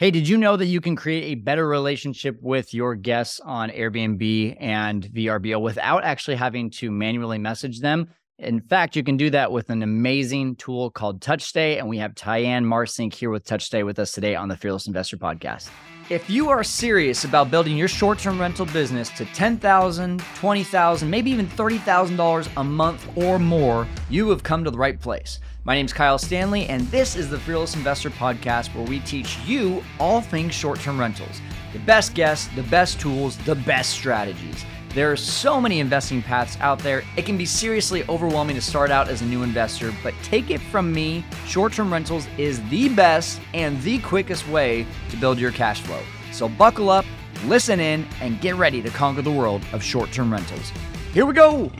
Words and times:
Hey, 0.00 0.10
did 0.10 0.28
you 0.28 0.36
know 0.36 0.56
that 0.56 0.66
you 0.66 0.80
can 0.80 0.96
create 0.96 1.22
a 1.22 1.34
better 1.36 1.68
relationship 1.68 2.36
with 2.42 2.74
your 2.74 2.96
guests 2.96 3.38
on 3.38 3.70
Airbnb 3.70 4.56
and 4.58 5.04
VRBO 5.04 5.60
without 5.60 6.02
actually 6.02 6.34
having 6.34 6.68
to 6.70 6.90
manually 6.90 7.38
message 7.38 7.78
them? 7.78 8.08
In 8.40 8.60
fact, 8.60 8.96
you 8.96 9.04
can 9.04 9.16
do 9.16 9.30
that 9.30 9.52
with 9.52 9.70
an 9.70 9.84
amazing 9.84 10.56
tool 10.56 10.90
called 10.90 11.20
TouchStay. 11.20 11.78
And 11.78 11.88
we 11.88 11.98
have 11.98 12.16
Tyann 12.16 12.64
Marcink 12.64 13.14
here 13.14 13.30
with 13.30 13.44
TouchStay 13.44 13.86
with 13.86 14.00
us 14.00 14.10
today 14.10 14.34
on 14.34 14.48
the 14.48 14.56
Fearless 14.56 14.88
Investor 14.88 15.16
Podcast. 15.16 15.70
If 16.10 16.28
you 16.28 16.50
are 16.50 16.64
serious 16.64 17.24
about 17.24 17.52
building 17.52 17.76
your 17.76 17.86
short 17.86 18.18
term 18.18 18.40
rental 18.40 18.66
business 18.66 19.10
to 19.10 19.24
$10,000, 19.24 19.60
$20,000, 19.60 21.08
maybe 21.08 21.30
even 21.30 21.46
$30,000 21.46 22.48
a 22.56 22.64
month 22.64 23.08
or 23.16 23.38
more, 23.38 23.86
you 24.10 24.28
have 24.30 24.42
come 24.42 24.64
to 24.64 24.72
the 24.72 24.76
right 24.76 25.00
place. 25.00 25.38
My 25.66 25.74
name 25.74 25.86
is 25.86 25.94
Kyle 25.94 26.18
Stanley, 26.18 26.66
and 26.66 26.82
this 26.88 27.16
is 27.16 27.30
the 27.30 27.40
Fearless 27.40 27.74
Investor 27.74 28.10
Podcast 28.10 28.74
where 28.74 28.84
we 28.84 29.00
teach 29.00 29.38
you 29.46 29.82
all 29.98 30.20
things 30.20 30.54
short 30.54 30.78
term 30.78 31.00
rentals 31.00 31.40
the 31.72 31.78
best 31.80 32.14
guests, 32.14 32.48
the 32.54 32.62
best 32.64 33.00
tools, 33.00 33.38
the 33.38 33.54
best 33.54 33.90
strategies. 33.90 34.62
There 34.90 35.10
are 35.10 35.16
so 35.16 35.62
many 35.62 35.80
investing 35.80 36.20
paths 36.20 36.58
out 36.60 36.80
there. 36.80 37.02
It 37.16 37.24
can 37.24 37.38
be 37.38 37.46
seriously 37.46 38.04
overwhelming 38.10 38.56
to 38.56 38.62
start 38.62 38.90
out 38.90 39.08
as 39.08 39.22
a 39.22 39.24
new 39.24 39.42
investor, 39.42 39.92
but 40.02 40.12
take 40.22 40.50
it 40.50 40.60
from 40.60 40.92
me 40.92 41.24
short 41.46 41.72
term 41.72 41.90
rentals 41.90 42.26
is 42.36 42.60
the 42.68 42.90
best 42.90 43.40
and 43.54 43.80
the 43.80 44.00
quickest 44.00 44.46
way 44.48 44.86
to 45.08 45.16
build 45.16 45.38
your 45.38 45.50
cash 45.50 45.80
flow. 45.80 46.02
So 46.30 46.46
buckle 46.46 46.90
up, 46.90 47.06
listen 47.46 47.80
in, 47.80 48.06
and 48.20 48.38
get 48.42 48.56
ready 48.56 48.82
to 48.82 48.90
conquer 48.90 49.22
the 49.22 49.32
world 49.32 49.62
of 49.72 49.82
short 49.82 50.12
term 50.12 50.30
rentals. 50.30 50.72
Here 51.14 51.24
we 51.24 51.32
go. 51.32 51.72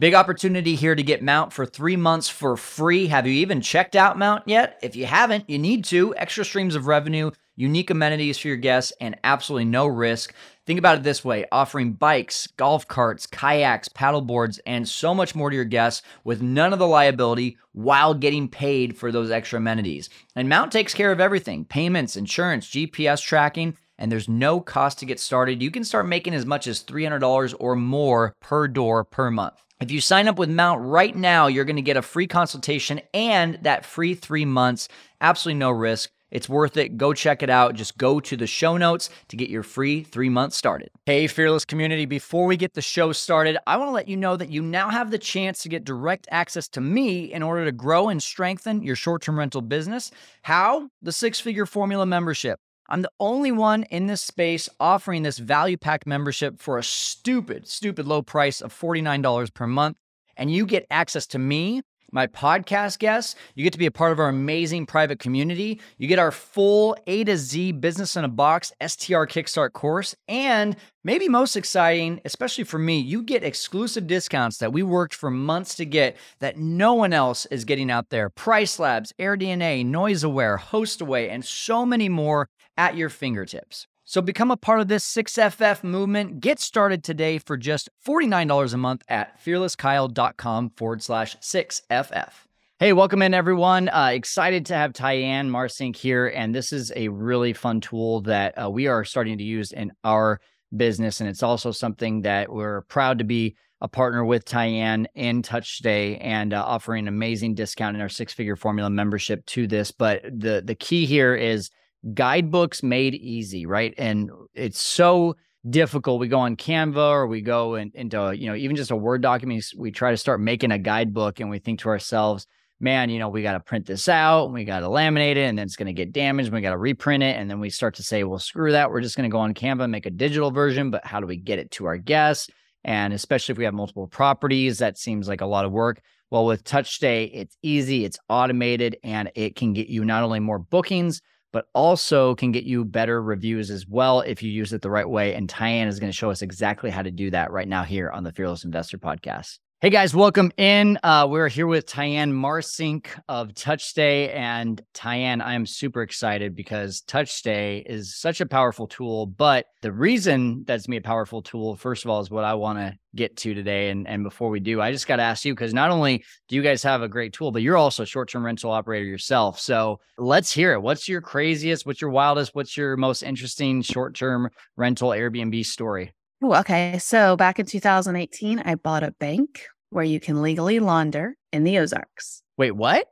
Big 0.00 0.14
opportunity 0.14 0.76
here 0.76 0.94
to 0.94 1.02
get 1.02 1.24
Mount 1.24 1.52
for 1.52 1.66
three 1.66 1.96
months 1.96 2.28
for 2.28 2.56
free. 2.56 3.08
Have 3.08 3.26
you 3.26 3.32
even 3.32 3.60
checked 3.60 3.96
out 3.96 4.16
Mount 4.16 4.44
yet? 4.46 4.78
If 4.80 4.94
you 4.94 5.06
haven't, 5.06 5.50
you 5.50 5.58
need 5.58 5.84
to. 5.86 6.14
Extra 6.14 6.44
streams 6.44 6.76
of 6.76 6.86
revenue, 6.86 7.32
unique 7.56 7.90
amenities 7.90 8.38
for 8.38 8.46
your 8.46 8.58
guests, 8.58 8.92
and 9.00 9.18
absolutely 9.24 9.64
no 9.64 9.88
risk. 9.88 10.32
Think 10.66 10.78
about 10.78 10.98
it 10.98 11.02
this 11.02 11.24
way 11.24 11.46
offering 11.50 11.94
bikes, 11.94 12.46
golf 12.46 12.86
carts, 12.86 13.26
kayaks, 13.26 13.88
paddleboards, 13.88 14.60
and 14.66 14.88
so 14.88 15.16
much 15.16 15.34
more 15.34 15.50
to 15.50 15.56
your 15.56 15.64
guests 15.64 16.02
with 16.22 16.42
none 16.42 16.72
of 16.72 16.78
the 16.78 16.86
liability 16.86 17.58
while 17.72 18.14
getting 18.14 18.46
paid 18.46 18.96
for 18.96 19.10
those 19.10 19.32
extra 19.32 19.56
amenities. 19.56 20.10
And 20.36 20.48
Mount 20.48 20.70
takes 20.70 20.94
care 20.94 21.10
of 21.10 21.18
everything 21.18 21.64
payments, 21.64 22.16
insurance, 22.16 22.70
GPS 22.70 23.20
tracking 23.20 23.76
and 24.00 24.12
there's 24.12 24.28
no 24.28 24.60
cost 24.60 25.00
to 25.00 25.06
get 25.06 25.18
started. 25.18 25.60
You 25.60 25.72
can 25.72 25.82
start 25.82 26.06
making 26.06 26.32
as 26.32 26.46
much 26.46 26.68
as 26.68 26.84
$300 26.84 27.52
or 27.58 27.74
more 27.74 28.32
per 28.40 28.68
door 28.68 29.02
per 29.02 29.28
month. 29.28 29.60
If 29.80 29.92
you 29.92 30.00
sign 30.00 30.26
up 30.26 30.40
with 30.40 30.50
Mount 30.50 30.80
right 30.82 31.14
now, 31.14 31.46
you're 31.46 31.64
going 31.64 31.76
to 31.76 31.82
get 31.82 31.96
a 31.96 32.02
free 32.02 32.26
consultation 32.26 33.00
and 33.14 33.60
that 33.62 33.84
free 33.84 34.14
three 34.14 34.44
months, 34.44 34.88
absolutely 35.20 35.60
no 35.60 35.70
risk. 35.70 36.10
It's 36.32 36.48
worth 36.48 36.76
it. 36.76 36.98
Go 36.98 37.14
check 37.14 37.44
it 37.44 37.48
out. 37.48 37.76
Just 37.76 37.96
go 37.96 38.18
to 38.18 38.36
the 38.36 38.46
show 38.48 38.76
notes 38.76 39.08
to 39.28 39.36
get 39.36 39.48
your 39.48 39.62
free 39.62 40.02
three 40.02 40.28
months 40.28 40.56
started. 40.56 40.90
Hey, 41.06 41.28
Fearless 41.28 41.64
community, 41.64 42.06
before 42.06 42.46
we 42.46 42.56
get 42.56 42.74
the 42.74 42.82
show 42.82 43.12
started, 43.12 43.56
I 43.68 43.76
want 43.76 43.88
to 43.88 43.94
let 43.94 44.08
you 44.08 44.16
know 44.16 44.36
that 44.36 44.50
you 44.50 44.62
now 44.62 44.90
have 44.90 45.12
the 45.12 45.18
chance 45.18 45.62
to 45.62 45.68
get 45.68 45.84
direct 45.84 46.26
access 46.30 46.68
to 46.70 46.80
me 46.80 47.32
in 47.32 47.44
order 47.44 47.64
to 47.64 47.72
grow 47.72 48.08
and 48.08 48.20
strengthen 48.20 48.82
your 48.82 48.96
short 48.96 49.22
term 49.22 49.38
rental 49.38 49.62
business. 49.62 50.10
How? 50.42 50.90
The 51.02 51.12
six 51.12 51.38
figure 51.38 51.66
formula 51.66 52.04
membership. 52.04 52.58
I'm 52.90 53.02
the 53.02 53.10
only 53.20 53.52
one 53.52 53.82
in 53.84 54.06
this 54.06 54.22
space 54.22 54.66
offering 54.80 55.22
this 55.22 55.38
value 55.38 55.76
pack 55.76 56.06
membership 56.06 56.58
for 56.58 56.78
a 56.78 56.82
stupid, 56.82 57.68
stupid 57.68 58.06
low 58.06 58.22
price 58.22 58.62
of 58.62 58.72
$49 58.72 59.52
per 59.52 59.66
month. 59.66 59.98
And 60.38 60.50
you 60.50 60.64
get 60.64 60.86
access 60.90 61.26
to 61.28 61.38
me, 61.38 61.82
my 62.12 62.26
podcast 62.26 62.98
guests. 62.98 63.34
You 63.54 63.64
get 63.64 63.74
to 63.74 63.78
be 63.78 63.84
a 63.84 63.90
part 63.90 64.12
of 64.12 64.18
our 64.18 64.30
amazing 64.30 64.86
private 64.86 65.18
community. 65.18 65.80
You 65.98 66.08
get 66.08 66.18
our 66.18 66.30
full 66.30 66.96
A 67.06 67.24
to 67.24 67.36
Z 67.36 67.72
business 67.72 68.16
in 68.16 68.24
a 68.24 68.28
box 68.28 68.72
STR 68.80 69.24
Kickstart 69.24 69.74
course. 69.74 70.14
And 70.26 70.74
maybe 71.04 71.28
most 71.28 71.56
exciting, 71.56 72.22
especially 72.24 72.64
for 72.64 72.78
me, 72.78 72.98
you 73.00 73.22
get 73.22 73.44
exclusive 73.44 74.06
discounts 74.06 74.56
that 74.58 74.72
we 74.72 74.82
worked 74.82 75.14
for 75.14 75.30
months 75.30 75.74
to 75.74 75.84
get 75.84 76.16
that 76.38 76.56
no 76.56 76.94
one 76.94 77.12
else 77.12 77.44
is 77.46 77.66
getting 77.66 77.90
out 77.90 78.08
there. 78.08 78.30
Price 78.30 78.78
Labs, 78.78 79.12
AirDNA, 79.18 79.84
Noise 79.84 80.24
Aware, 80.24 80.56
HostAway, 80.56 81.28
and 81.28 81.44
so 81.44 81.84
many 81.84 82.08
more 82.08 82.48
at 82.78 82.96
your 82.96 83.10
fingertips. 83.10 83.86
So 84.04 84.22
become 84.22 84.50
a 84.50 84.56
part 84.56 84.80
of 84.80 84.88
this 84.88 85.04
6FF 85.12 85.84
movement. 85.84 86.40
Get 86.40 86.58
started 86.60 87.04
today 87.04 87.36
for 87.36 87.58
just 87.58 87.90
$49 88.06 88.72
a 88.72 88.76
month 88.78 89.02
at 89.06 89.38
fearlesskyle.com 89.44 90.70
forward 90.70 91.02
slash 91.02 91.36
6FF. 91.36 92.30
Hey, 92.78 92.94
welcome 92.94 93.20
in 93.20 93.34
everyone. 93.34 93.90
Uh, 93.90 94.12
excited 94.14 94.64
to 94.66 94.74
have 94.74 94.94
Tyann 94.94 95.50
Marcink 95.50 95.96
here. 95.96 96.28
And 96.28 96.54
this 96.54 96.72
is 96.72 96.90
a 96.96 97.08
really 97.08 97.52
fun 97.52 97.82
tool 97.82 98.22
that 98.22 98.54
uh, 98.54 98.70
we 98.70 98.86
are 98.86 99.04
starting 99.04 99.36
to 99.36 99.44
use 99.44 99.72
in 99.72 99.92
our 100.04 100.40
business. 100.74 101.20
And 101.20 101.28
it's 101.28 101.42
also 101.42 101.70
something 101.70 102.22
that 102.22 102.50
we're 102.50 102.82
proud 102.82 103.18
to 103.18 103.24
be 103.24 103.56
a 103.80 103.88
partner 103.88 104.24
with 104.24 104.44
Tyann 104.44 105.06
in 105.14 105.42
TouchStay 105.42 106.18
and 106.20 106.54
uh, 106.54 106.64
offering 106.64 107.06
an 107.06 107.08
amazing 107.08 107.54
discount 107.54 107.94
in 107.94 108.00
our 108.00 108.08
six 108.08 108.32
figure 108.32 108.56
formula 108.56 108.88
membership 108.88 109.44
to 109.46 109.66
this. 109.66 109.90
But 109.90 110.22
the, 110.22 110.62
the 110.64 110.74
key 110.74 111.04
here 111.04 111.34
is 111.34 111.70
guidebooks 112.14 112.82
made 112.82 113.14
easy, 113.14 113.66
right? 113.66 113.94
And 113.98 114.30
it's 114.54 114.80
so 114.80 115.36
difficult. 115.68 116.20
We 116.20 116.28
go 116.28 116.38
on 116.38 116.56
Canva 116.56 117.10
or 117.10 117.26
we 117.26 117.40
go 117.40 117.74
in, 117.74 117.90
into, 117.94 118.34
you 118.36 118.48
know, 118.48 118.54
even 118.54 118.76
just 118.76 118.90
a 118.90 118.96
Word 118.96 119.22
document. 119.22 119.64
We 119.76 119.90
try 119.90 120.10
to 120.10 120.16
start 120.16 120.40
making 120.40 120.70
a 120.70 120.78
guidebook 120.78 121.40
and 121.40 121.50
we 121.50 121.58
think 121.58 121.80
to 121.80 121.88
ourselves, 121.88 122.46
man, 122.80 123.10
you 123.10 123.18
know, 123.18 123.28
we 123.28 123.42
got 123.42 123.52
to 123.52 123.60
print 123.60 123.86
this 123.86 124.08
out 124.08 124.44
and 124.44 124.54
we 124.54 124.64
got 124.64 124.80
to 124.80 124.86
laminate 124.86 125.32
it 125.32 125.48
and 125.48 125.58
then 125.58 125.64
it's 125.64 125.76
going 125.76 125.86
to 125.86 125.92
get 125.92 126.12
damaged. 126.12 126.52
We 126.52 126.60
got 126.60 126.70
to 126.70 126.78
reprint 126.78 127.24
it. 127.24 127.36
And 127.36 127.50
then 127.50 127.60
we 127.60 127.70
start 127.70 127.96
to 127.96 128.02
say, 128.02 128.22
well, 128.24 128.38
screw 128.38 128.72
that. 128.72 128.90
We're 128.90 129.00
just 129.00 129.16
going 129.16 129.28
to 129.28 129.32
go 129.32 129.40
on 129.40 129.54
Canva 129.54 129.82
and 129.82 129.92
make 129.92 130.06
a 130.06 130.10
digital 130.10 130.50
version. 130.50 130.90
But 130.90 131.04
how 131.04 131.20
do 131.20 131.26
we 131.26 131.36
get 131.36 131.58
it 131.58 131.70
to 131.72 131.86
our 131.86 131.96
guests? 131.96 132.48
And 132.84 133.12
especially 133.12 133.52
if 133.52 133.58
we 133.58 133.64
have 133.64 133.74
multiple 133.74 134.06
properties, 134.06 134.78
that 134.78 134.96
seems 134.96 135.28
like 135.28 135.40
a 135.40 135.46
lot 135.46 135.64
of 135.64 135.72
work. 135.72 136.00
Well, 136.30 136.46
with 136.46 136.62
TouchStay, 136.62 137.30
it's 137.32 137.56
easy, 137.62 138.04
it's 138.04 138.18
automated, 138.28 138.98
and 139.02 139.30
it 139.34 139.56
can 139.56 139.72
get 139.72 139.88
you 139.88 140.04
not 140.04 140.22
only 140.22 140.40
more 140.40 140.58
bookings, 140.58 141.22
but 141.52 141.66
also 141.74 142.34
can 142.34 142.52
get 142.52 142.64
you 142.64 142.84
better 142.84 143.22
reviews 143.22 143.70
as 143.70 143.86
well 143.86 144.20
if 144.20 144.42
you 144.42 144.50
use 144.50 144.72
it 144.72 144.82
the 144.82 144.90
right 144.90 145.08
way. 145.08 145.34
And 145.34 145.48
Tyann 145.48 145.86
is 145.86 145.98
going 145.98 146.12
to 146.12 146.16
show 146.16 146.30
us 146.30 146.42
exactly 146.42 146.90
how 146.90 147.02
to 147.02 147.10
do 147.10 147.30
that 147.30 147.50
right 147.50 147.68
now 147.68 147.84
here 147.84 148.10
on 148.10 148.24
the 148.24 148.32
Fearless 148.32 148.64
Investor 148.64 148.98
Podcast. 148.98 149.58
Hey 149.80 149.90
guys, 149.90 150.12
welcome 150.12 150.50
in. 150.56 150.98
Uh, 151.04 151.28
we're 151.30 151.46
here 151.46 151.68
with 151.68 151.86
Tyann 151.86 152.32
Marcink 152.32 153.10
of 153.28 153.50
TouchStay. 153.50 154.34
And 154.34 154.82
Tyann, 154.92 155.40
I 155.40 155.54
am 155.54 155.66
super 155.66 156.02
excited 156.02 156.56
because 156.56 157.02
TouchStay 157.02 157.84
is 157.86 158.16
such 158.16 158.40
a 158.40 158.46
powerful 158.46 158.88
tool. 158.88 159.26
But 159.26 159.66
the 159.82 159.92
reason 159.92 160.64
that's 160.66 160.88
me 160.88 160.96
a 160.96 161.00
powerful 161.00 161.42
tool, 161.42 161.76
first 161.76 162.04
of 162.04 162.10
all, 162.10 162.18
is 162.18 162.28
what 162.28 162.42
I 162.42 162.54
want 162.54 162.80
to 162.80 162.98
get 163.14 163.36
to 163.36 163.54
today. 163.54 163.90
And, 163.90 164.08
and 164.08 164.24
before 164.24 164.50
we 164.50 164.58
do, 164.58 164.80
I 164.80 164.90
just 164.90 165.06
got 165.06 165.16
to 165.16 165.22
ask 165.22 165.44
you 165.44 165.54
because 165.54 165.72
not 165.72 165.92
only 165.92 166.24
do 166.48 166.56
you 166.56 166.62
guys 166.62 166.82
have 166.82 167.02
a 167.02 167.08
great 167.08 167.32
tool, 167.32 167.52
but 167.52 167.62
you're 167.62 167.76
also 167.76 168.02
a 168.02 168.06
short 168.06 168.30
term 168.30 168.44
rental 168.44 168.72
operator 168.72 169.06
yourself. 169.06 169.60
So 169.60 170.00
let's 170.16 170.52
hear 170.52 170.72
it. 170.72 170.82
What's 170.82 171.08
your 171.08 171.20
craziest, 171.20 171.86
what's 171.86 172.00
your 172.00 172.10
wildest, 172.10 172.52
what's 172.52 172.76
your 172.76 172.96
most 172.96 173.22
interesting 173.22 173.82
short 173.82 174.16
term 174.16 174.50
rental 174.76 175.10
Airbnb 175.10 175.64
story? 175.64 176.14
Ooh, 176.44 176.54
okay. 176.54 176.98
So 176.98 177.36
back 177.36 177.58
in 177.58 177.66
2018, 177.66 178.60
I 178.60 178.74
bought 178.76 179.02
a 179.02 179.12
bank 179.12 179.62
where 179.90 180.04
you 180.04 180.20
can 180.20 180.42
legally 180.42 180.78
launder 180.80 181.36
in 181.52 181.64
the 181.64 181.78
Ozarks. 181.78 182.42
Wait, 182.56 182.72
what? 182.72 183.06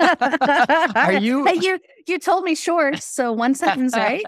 Are 0.00 1.12
you? 1.12 1.44
Hey, 1.44 1.58
you 1.60 1.78
you 2.06 2.18
told 2.18 2.44
me 2.44 2.54
short, 2.54 3.02
so 3.02 3.32
one 3.32 3.54
sentence, 3.54 3.94
right? 3.94 4.24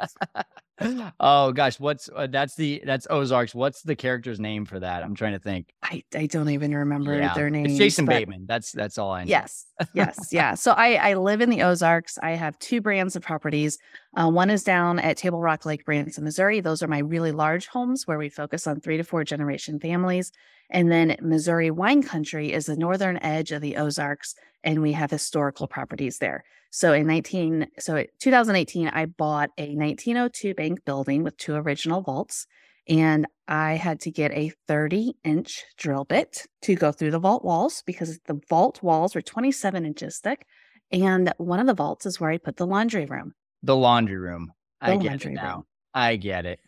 oh 1.20 1.52
gosh, 1.52 1.80
what's 1.80 2.10
uh, 2.14 2.26
that's 2.26 2.54
the 2.54 2.82
that's 2.84 3.06
Ozarks. 3.08 3.54
What's 3.54 3.82
the 3.82 3.96
character's 3.96 4.38
name 4.38 4.64
for 4.64 4.78
that? 4.80 5.02
I'm 5.02 5.14
trying 5.14 5.32
to 5.32 5.38
think. 5.38 5.72
I, 5.82 6.02
I 6.14 6.26
don't 6.26 6.50
even 6.50 6.74
remember 6.74 7.16
yeah. 7.16 7.34
their 7.34 7.48
name. 7.48 7.66
It's 7.66 7.78
Jason 7.78 8.04
but... 8.04 8.12
Bateman. 8.12 8.44
That's 8.46 8.72
that's 8.72 8.98
all 8.98 9.10
I 9.10 9.24
know. 9.24 9.30
Yes, 9.30 9.66
yes, 9.94 10.28
yeah. 10.32 10.54
So 10.54 10.72
I 10.72 10.94
I 10.94 11.14
live 11.14 11.40
in 11.40 11.48
the 11.48 11.62
Ozarks. 11.62 12.18
I 12.22 12.32
have 12.32 12.58
two 12.58 12.80
brands 12.80 13.16
of 13.16 13.22
properties. 13.22 13.78
Uh, 14.16 14.30
one 14.30 14.50
is 14.50 14.64
down 14.64 14.98
at 14.98 15.16
Table 15.16 15.40
Rock 15.40 15.64
Lake 15.64 15.84
Branson, 15.84 16.24
Missouri. 16.24 16.60
Those 16.60 16.82
are 16.82 16.88
my 16.88 16.98
really 16.98 17.32
large 17.32 17.66
homes 17.68 18.06
where 18.06 18.18
we 18.18 18.28
focus 18.28 18.66
on 18.66 18.80
three 18.80 18.98
to 18.98 19.04
four 19.04 19.24
generation 19.24 19.80
families. 19.80 20.30
And 20.70 20.90
then 20.90 21.16
Missouri 21.20 21.70
wine 21.70 22.02
country 22.02 22.52
is 22.52 22.66
the 22.66 22.76
northern 22.76 23.18
edge 23.18 23.52
of 23.52 23.62
the 23.62 23.76
Ozarks, 23.76 24.34
and 24.64 24.82
we 24.82 24.92
have 24.92 25.10
historical 25.10 25.66
properties 25.66 26.18
there. 26.18 26.44
So 26.70 26.92
in 26.92 27.06
19, 27.06 27.68
so 27.78 28.04
2018, 28.20 28.88
I 28.88 29.06
bought 29.06 29.50
a 29.56 29.74
1902 29.74 30.54
bank 30.54 30.84
building 30.84 31.22
with 31.22 31.36
two 31.36 31.54
original 31.54 32.02
vaults, 32.02 32.46
and 32.88 33.26
I 33.48 33.74
had 33.74 34.00
to 34.00 34.10
get 34.10 34.32
a 34.32 34.52
30 34.66 35.14
inch 35.24 35.64
drill 35.76 36.04
bit 36.04 36.46
to 36.62 36.74
go 36.74 36.92
through 36.92 37.12
the 37.12 37.18
vault 37.18 37.44
walls 37.44 37.82
because 37.86 38.18
the 38.26 38.40
vault 38.48 38.82
walls 38.82 39.14
were 39.14 39.22
27 39.22 39.86
inches 39.86 40.18
thick. 40.18 40.46
And 40.92 41.32
one 41.38 41.60
of 41.60 41.66
the 41.66 41.74
vaults 41.74 42.06
is 42.06 42.20
where 42.20 42.30
I 42.30 42.38
put 42.38 42.56
the 42.56 42.66
laundry 42.66 43.06
room. 43.06 43.32
The 43.62 43.76
laundry 43.76 44.18
room. 44.18 44.52
The 44.80 44.92
I 44.92 44.96
get 44.96 45.24
it 45.24 45.32
now. 45.32 45.54
Room. 45.54 45.64
I 45.94 46.16
get 46.16 46.46
it. 46.46 46.60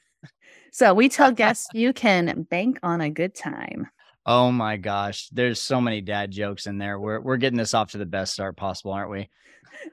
So 0.73 0.95
we 0.95 1.09
tell 1.09 1.33
guests 1.33 1.69
you 1.73 1.93
can 1.93 2.43
bank 2.43 2.79
on 2.83 3.01
a 3.01 3.11
good 3.11 3.35
time. 3.35 3.89
Oh 4.27 4.53
my 4.53 4.77
gosh, 4.77 5.29
there's 5.31 5.61
so 5.61 5.81
many 5.81 6.01
dad 6.01 6.31
jokes 6.31 6.67
in 6.67 6.79
there. 6.79 7.01
We're 7.01 7.21
we're 7.21 7.39
getting 7.39 7.57
this 7.57 7.75
off 7.75 7.93
to 7.93 7.99
the 7.99 8.07
best 8.07 8.35
start 8.35 8.57
possible, 8.57 8.93
aren't 8.93 9.11
we? 9.11 9.31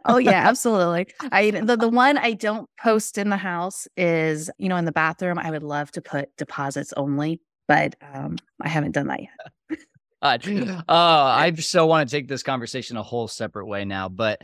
oh 0.06 0.18
yeah, 0.18 0.32
absolutely. 0.48 1.08
I 1.32 1.52
the, 1.52 1.78
the 1.78 1.90
one 1.90 2.18
I 2.18 2.34
don't 2.34 2.70
post 2.78 3.18
in 3.18 3.30
the 3.30 3.38
house 3.38 3.88
is, 3.96 4.50
you 4.58 4.68
know, 4.68 4.76
in 4.76 4.86
the 4.86 4.92
bathroom, 4.92 5.40
I 5.40 5.52
would 5.52 5.64
love 5.64 5.92
to 5.92 6.02
put 6.02 6.36
deposits 6.38 6.94
only, 6.98 7.40
but 7.68 7.96
um, 8.14 8.38
I 8.62 8.68
haven't 8.68 8.92
done 8.92 9.08
that 9.08 9.22
yet. 9.22 9.80
uh, 10.22 10.88
I 10.90 11.54
so 11.56 11.86
want 11.86 12.10
to 12.10 12.16
take 12.16 12.28
this 12.28 12.44
conversation 12.44 12.98
a 12.98 13.04
whole 13.04 13.28
separate 13.28 13.68
way 13.68 13.86
now, 13.86 14.10
but 14.10 14.42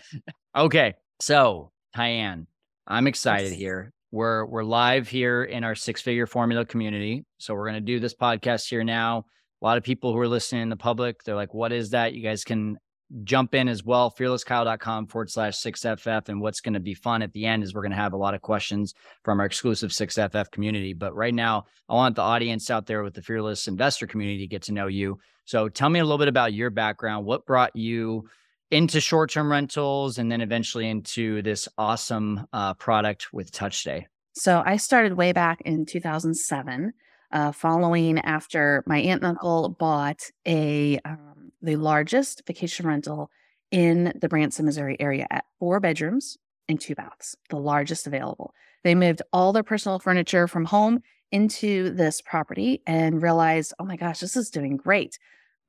okay. 0.56 0.94
So, 1.20 1.72
Tyann, 1.96 2.46
I'm 2.88 3.08
excited 3.08 3.50
yes. 3.50 3.60
here. 3.60 3.94
We're 4.12 4.46
we're 4.46 4.64
live 4.64 5.08
here 5.08 5.44
in 5.44 5.64
our 5.64 5.74
six 5.74 6.02
figure 6.02 6.28
formula 6.28 6.66
community. 6.66 7.24
So 7.38 7.54
we're 7.54 7.68
gonna 7.68 7.80
do 7.80 8.00
this 8.00 8.14
podcast 8.14 8.68
here 8.68 8.84
now. 8.84 9.26
A 9.62 9.66
lot 9.66 9.78
of 9.78 9.84
people 9.84 10.12
who 10.12 10.20
are 10.20 10.28
listening 10.28 10.64
in 10.64 10.70
the 10.70 10.76
public, 10.76 11.24
they're 11.24 11.36
like, 11.36 11.54
what 11.54 11.72
is 11.72 11.92
that? 11.92 12.14
You 12.14 12.22
guys 12.22 12.44
can 12.44 12.78
jump 13.24 13.54
in 13.56 13.68
as 13.68 13.84
well. 13.84 14.12
Fearlesskyle.com 14.12 15.08
forward 15.08 15.30
slash 15.30 15.58
6FF. 15.58 16.30
And 16.30 16.42
what's 16.42 16.62
going 16.62 16.74
to 16.74 16.80
be 16.80 16.94
fun 16.94 17.22
at 17.22 17.34
the 17.34 17.46
end 17.46 17.64
is 17.64 17.74
we're 17.74 17.82
going 17.82 17.92
to 17.92 17.98
have 17.98 18.14
a 18.14 18.18
lot 18.18 18.34
of 18.34 18.42
questions 18.42 18.94
from 19.24 19.40
our 19.40 19.46
exclusive 19.46 19.92
6FF 19.92 20.50
community. 20.52 20.94
But 20.94 21.16
right 21.16 21.34
now, 21.34 21.66
I 21.90 21.94
want 21.94 22.16
the 22.16 22.22
audience 22.22 22.70
out 22.70 22.86
there 22.86 23.04
with 23.04 23.14
the 23.14 23.22
Fearless 23.22 23.68
Investor 23.68 24.08
community 24.08 24.40
to 24.40 24.48
get 24.48 24.64
to 24.64 24.74
know 24.74 24.88
you. 24.88 25.20
So 25.46 25.70
tell 25.70 25.90
me 25.90 26.00
a 26.00 26.04
little 26.04 26.18
bit 26.18 26.28
about 26.28 26.54
your 26.54 26.70
background. 26.70 27.26
What 27.26 27.46
brought 27.46 27.76
you 27.76 28.30
into 28.72 29.00
short 29.00 29.30
term 29.30 29.52
rentals 29.52 30.18
and 30.18 30.32
then 30.32 30.42
eventually 30.42 30.90
into 30.90 31.42
this 31.42 31.68
awesome 31.78 32.48
uh, 32.54 32.74
product 32.74 33.34
with 33.34 33.52
TouchStay? 33.52 34.06
So 34.34 34.64
I 34.66 34.78
started 34.78 35.14
way 35.14 35.34
back 35.34 35.62
in 35.62 35.86
2007. 35.86 36.94
Uh, 37.34 37.52
following 37.54 38.20
after 38.20 38.84
my 38.86 39.00
aunt 39.00 39.24
and 39.24 39.30
uncle 39.30 39.70
bought 39.70 40.22
a 40.46 41.00
um, 41.06 41.54
the 41.62 41.78
largest 41.78 42.42
vacation 42.46 42.86
rental 42.86 43.30
in 43.72 44.12
the 44.20 44.28
Branson, 44.28 44.66
Missouri 44.66 44.98
area 45.00 45.28
at 45.30 45.46
four 45.58 45.80
bedrooms 45.80 46.38
and 46.68 46.80
two 46.80 46.94
baths, 46.94 47.36
the 47.50 47.58
largest 47.58 48.06
available. 48.06 48.54
They 48.84 48.96
moved 48.96 49.22
all 49.32 49.54
their 49.54 49.64
personal 49.64 50.00
furniture 50.00 50.48
from 50.48 50.66
home 50.66 51.02
into 51.32 51.92
this 51.92 52.22
property 52.22 52.82
and 52.86 53.22
realized, 53.22 53.74
oh 53.80 53.86
my 53.86 53.96
gosh, 53.96 54.20
this 54.20 54.36
is 54.36 54.50
doing 54.50 54.76
great. 54.76 55.18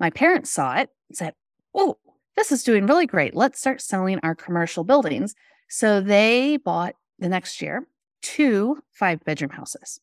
My 0.00 0.10
parents 0.10 0.50
saw 0.50 0.75
it 0.76 0.90
and 1.08 1.16
said, 1.16 1.34
oh, 1.75 1.99
this 2.37 2.52
is 2.52 2.62
doing 2.62 2.87
really 2.87 3.06
great. 3.06 3.34
Let's 3.34 3.58
start 3.58 3.81
selling 3.81 4.20
our 4.23 4.34
commercial 4.34 4.84
buildings. 4.84 5.34
So 5.69 6.00
they 6.00 6.56
bought 6.56 6.94
the 7.19 7.29
next 7.29 7.62
year 7.62 7.87
two 8.23 8.79
five 8.93 9.25
bedroom 9.25 9.50
houses. 9.50 10.00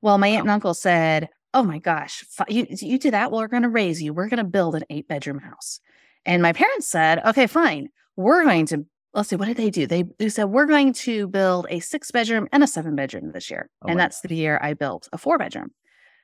Well, 0.00 0.18
my 0.18 0.28
aunt 0.28 0.42
and 0.42 0.50
uncle 0.50 0.74
said, 0.74 1.28
oh 1.54 1.62
my 1.62 1.78
gosh, 1.78 2.24
you, 2.48 2.66
you 2.70 2.98
do 2.98 3.10
that? 3.10 3.30
Well, 3.30 3.40
we're 3.40 3.48
going 3.48 3.62
to 3.62 3.68
raise 3.68 4.02
you. 4.02 4.12
We're 4.12 4.28
going 4.28 4.38
to 4.38 4.44
build 4.44 4.74
an 4.74 4.84
eight 4.90 5.06
bedroom 5.06 5.38
house. 5.38 5.80
And 6.24 6.42
my 6.42 6.52
parents 6.52 6.88
said, 6.88 7.20
okay, 7.24 7.46
fine. 7.46 7.88
We're 8.16 8.42
going 8.44 8.66
to, 8.66 8.86
let's 9.12 9.28
see, 9.28 9.36
what 9.36 9.46
did 9.46 9.58
they 9.58 9.70
do? 9.70 9.86
They, 9.86 10.04
they 10.18 10.28
said, 10.28 10.44
we're 10.44 10.66
going 10.66 10.92
to 10.94 11.28
build 11.28 11.66
a 11.68 11.80
six 11.80 12.10
bedroom 12.10 12.48
and 12.52 12.62
a 12.62 12.66
seven 12.66 12.96
bedroom 12.96 13.32
this 13.32 13.50
year. 13.50 13.70
Oh 13.82 13.88
and 13.88 14.00
that's 14.00 14.20
God. 14.22 14.30
the 14.30 14.36
year 14.36 14.58
I 14.62 14.74
built 14.74 15.08
a 15.12 15.18
four 15.18 15.38
bedroom. 15.38 15.72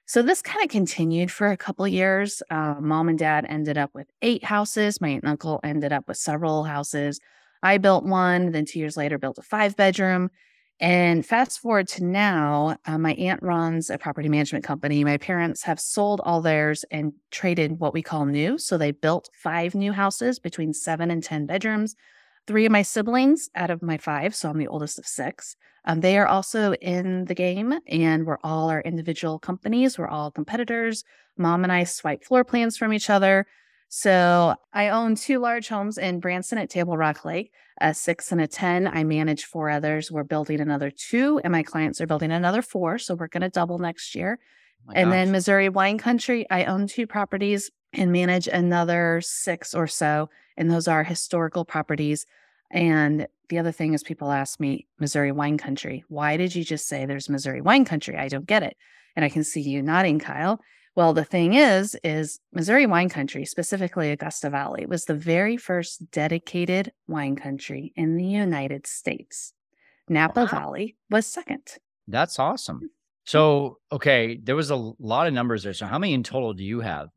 So 0.09 0.23
this 0.23 0.41
kind 0.41 0.65
of 0.65 0.71
continued 0.71 1.31
for 1.31 1.49
a 1.49 1.57
couple 1.59 1.87
years. 1.87 2.43
Uh, 2.51 2.77
mom 2.81 3.11
and 3.11 3.19
dad 3.19 3.45
ended 3.47 3.77
up 3.77 3.91
with 3.93 4.07
eight 4.23 4.43
houses. 4.43 5.03
My 5.03 5.09
aunt 5.11 5.23
and 5.23 5.33
uncle 5.33 5.61
ended 5.63 5.93
up 5.93 6.09
with 6.09 6.17
several 6.17 6.65
houses. 6.65 7.21
I 7.63 7.77
built 7.77 8.07
one, 8.07 8.53
then 8.53 8.65
two 8.65 8.79
years 8.79 8.97
later, 8.97 9.19
built 9.19 9.37
a 9.37 9.43
five 9.43 9.77
bedroom. 9.77 10.31
And 10.81 11.27
fast 11.27 11.61
forward 11.61 11.89
to 11.89 12.05
now, 12.05 12.79
uh, 12.87 12.97
my 12.97 13.13
aunt 13.15 13.43
runs 13.43 13.91
a 13.91 13.99
property 13.99 14.31
management 14.31 14.65
company. 14.65 15.05
My 15.05 15.19
parents 15.19 15.63
have 15.65 15.79
sold 15.79 16.23
all 16.25 16.41
theirs 16.41 16.87
and 16.91 17.13
traded 17.31 17.79
what 17.79 17.93
we 17.93 18.01
call 18.01 18.25
new. 18.25 18.57
So 18.57 18.79
they 18.79 18.93
built 18.93 19.29
five 19.35 19.75
new 19.75 19.93
houses 19.93 20.39
between 20.39 20.73
seven 20.73 21.11
and 21.11 21.23
10 21.23 21.45
bedrooms. 21.45 21.97
Three 22.49 22.67
of 22.67 22.73
my 22.73 22.83
siblings 22.83 23.49
out 23.55 23.71
of 23.71 23.83
my 23.83 23.99
five, 23.99 24.35
so 24.35 24.51
I'm 24.51 24.59
the 24.59 24.67
oldest 24.67 24.99
of 24.99 25.07
six, 25.07 25.55
um, 25.89 26.01
they 26.01 26.19
are 26.19 26.27
also 26.27 26.75
in 26.75 27.25
the 27.25 27.35
game 27.35 27.73
and 27.87 28.27
we're 28.27 28.39
all 28.45 28.69
our 28.69 28.83
individual 28.83 29.39
companies. 29.39 29.99
We're 29.99 30.07
all 30.07 30.31
competitors. 30.31 31.03
Mom 31.39 31.65
and 31.65 31.73
I 31.73 31.85
swipe 31.85 32.25
floor 32.25 32.45
plans 32.45 32.77
from 32.77 32.93
each 32.93 33.09
other. 33.09 33.47
So 33.89 34.55
I 34.71 34.91
own 34.91 35.15
two 35.15 35.39
large 35.39 35.69
homes 35.69 35.97
in 35.97 36.21
Branson 36.21 36.59
at 36.59 36.69
Table 36.69 36.99
Rock 36.99 37.25
Lake, 37.25 37.53
a 37.81 37.95
six 37.95 38.31
and 38.33 38.41
a 38.41 38.47
10. 38.47 38.87
I 38.87 39.03
manage 39.03 39.47
four 39.47 39.71
others. 39.71 40.13
We're 40.13 40.25
building 40.25 40.61
another 40.61 40.91
two, 40.91 41.41
and 41.43 41.53
my 41.53 41.63
clients 41.63 42.03
are 42.03 42.07
building 42.07 42.33
another 42.33 42.61
four. 42.61 42.99
So 42.99 43.15
we're 43.15 43.29
going 43.29 43.41
to 43.41 43.49
double 43.49 43.79
next 43.79 44.15
year. 44.15 44.39
Oh 44.89 44.93
and 44.95 45.07
gosh. 45.07 45.13
then 45.13 45.33
Missouri 45.33 45.71
Wine 45.71 45.97
Country, 45.97 46.47
I 46.51 46.65
own 46.65 46.87
two 46.87 47.07
properties 47.07 47.71
and 47.95 48.13
manage 48.13 48.47
another 48.47 49.23
six 49.23 49.73
or 49.73 49.87
so. 49.87 50.29
And 50.59 50.71
those 50.71 50.87
are 50.87 51.03
historical 51.03 51.65
properties. 51.65 52.27
And 52.71 53.27
the 53.49 53.59
other 53.59 53.73
thing 53.73 53.95
is, 53.95 54.03
people 54.03 54.31
ask 54.31 54.61
me, 54.61 54.87
Missouri 54.99 55.33
Wine 55.33 55.59
Country, 55.59 56.05
why 56.09 56.37
did 56.37 56.55
you 56.55 56.65
just 56.65 56.87
say 56.87 57.07
there's 57.07 57.29
Missouri 57.29 57.61
Wine 57.61 57.85
Country? 57.85 58.17
I 58.17 58.29
don't 58.29 58.47
get 58.47 58.63
it. 58.63 58.77
And 59.17 59.25
I 59.25 59.29
can 59.29 59.45
see 59.45 59.61
you 59.61 59.83
nodding, 59.83 60.19
Kyle. 60.19 60.61
Well, 60.99 61.13
the 61.13 61.25
thing 61.25 61.55
is, 61.55 61.97
is 62.03 62.41
Missouri 62.53 62.85
wine 62.85 63.09
country, 63.09 63.45
specifically 63.45 64.11
Augusta 64.11 64.51
Valley, 64.51 64.85
was 64.85 65.05
the 65.05 65.15
very 65.15 65.57
first 65.57 66.11
dedicated 66.11 66.91
wine 67.07 67.37
country 67.37 67.93
in 67.95 68.17
the 68.17 68.25
United 68.25 68.85
States. 68.85 69.53
Napa 70.09 70.41
wow. 70.41 70.47
Valley 70.47 70.97
was 71.09 71.25
second. 71.25 71.63
That's 72.09 72.41
awesome. 72.41 72.81
Mm. 72.81 72.87
So, 73.27 73.79
okay, 73.93 74.41
there 74.43 74.57
was 74.57 74.71
a 74.71 74.93
lot 74.99 75.29
of 75.29 75.35
numbers 75.35 75.63
there. 75.63 75.73
So, 75.73 75.87
how 75.87 76.01
many 76.01 76.15
in 76.15 76.25
total 76.25 76.53
do 76.53 76.65
you 76.65 76.81
have? 76.81 77.11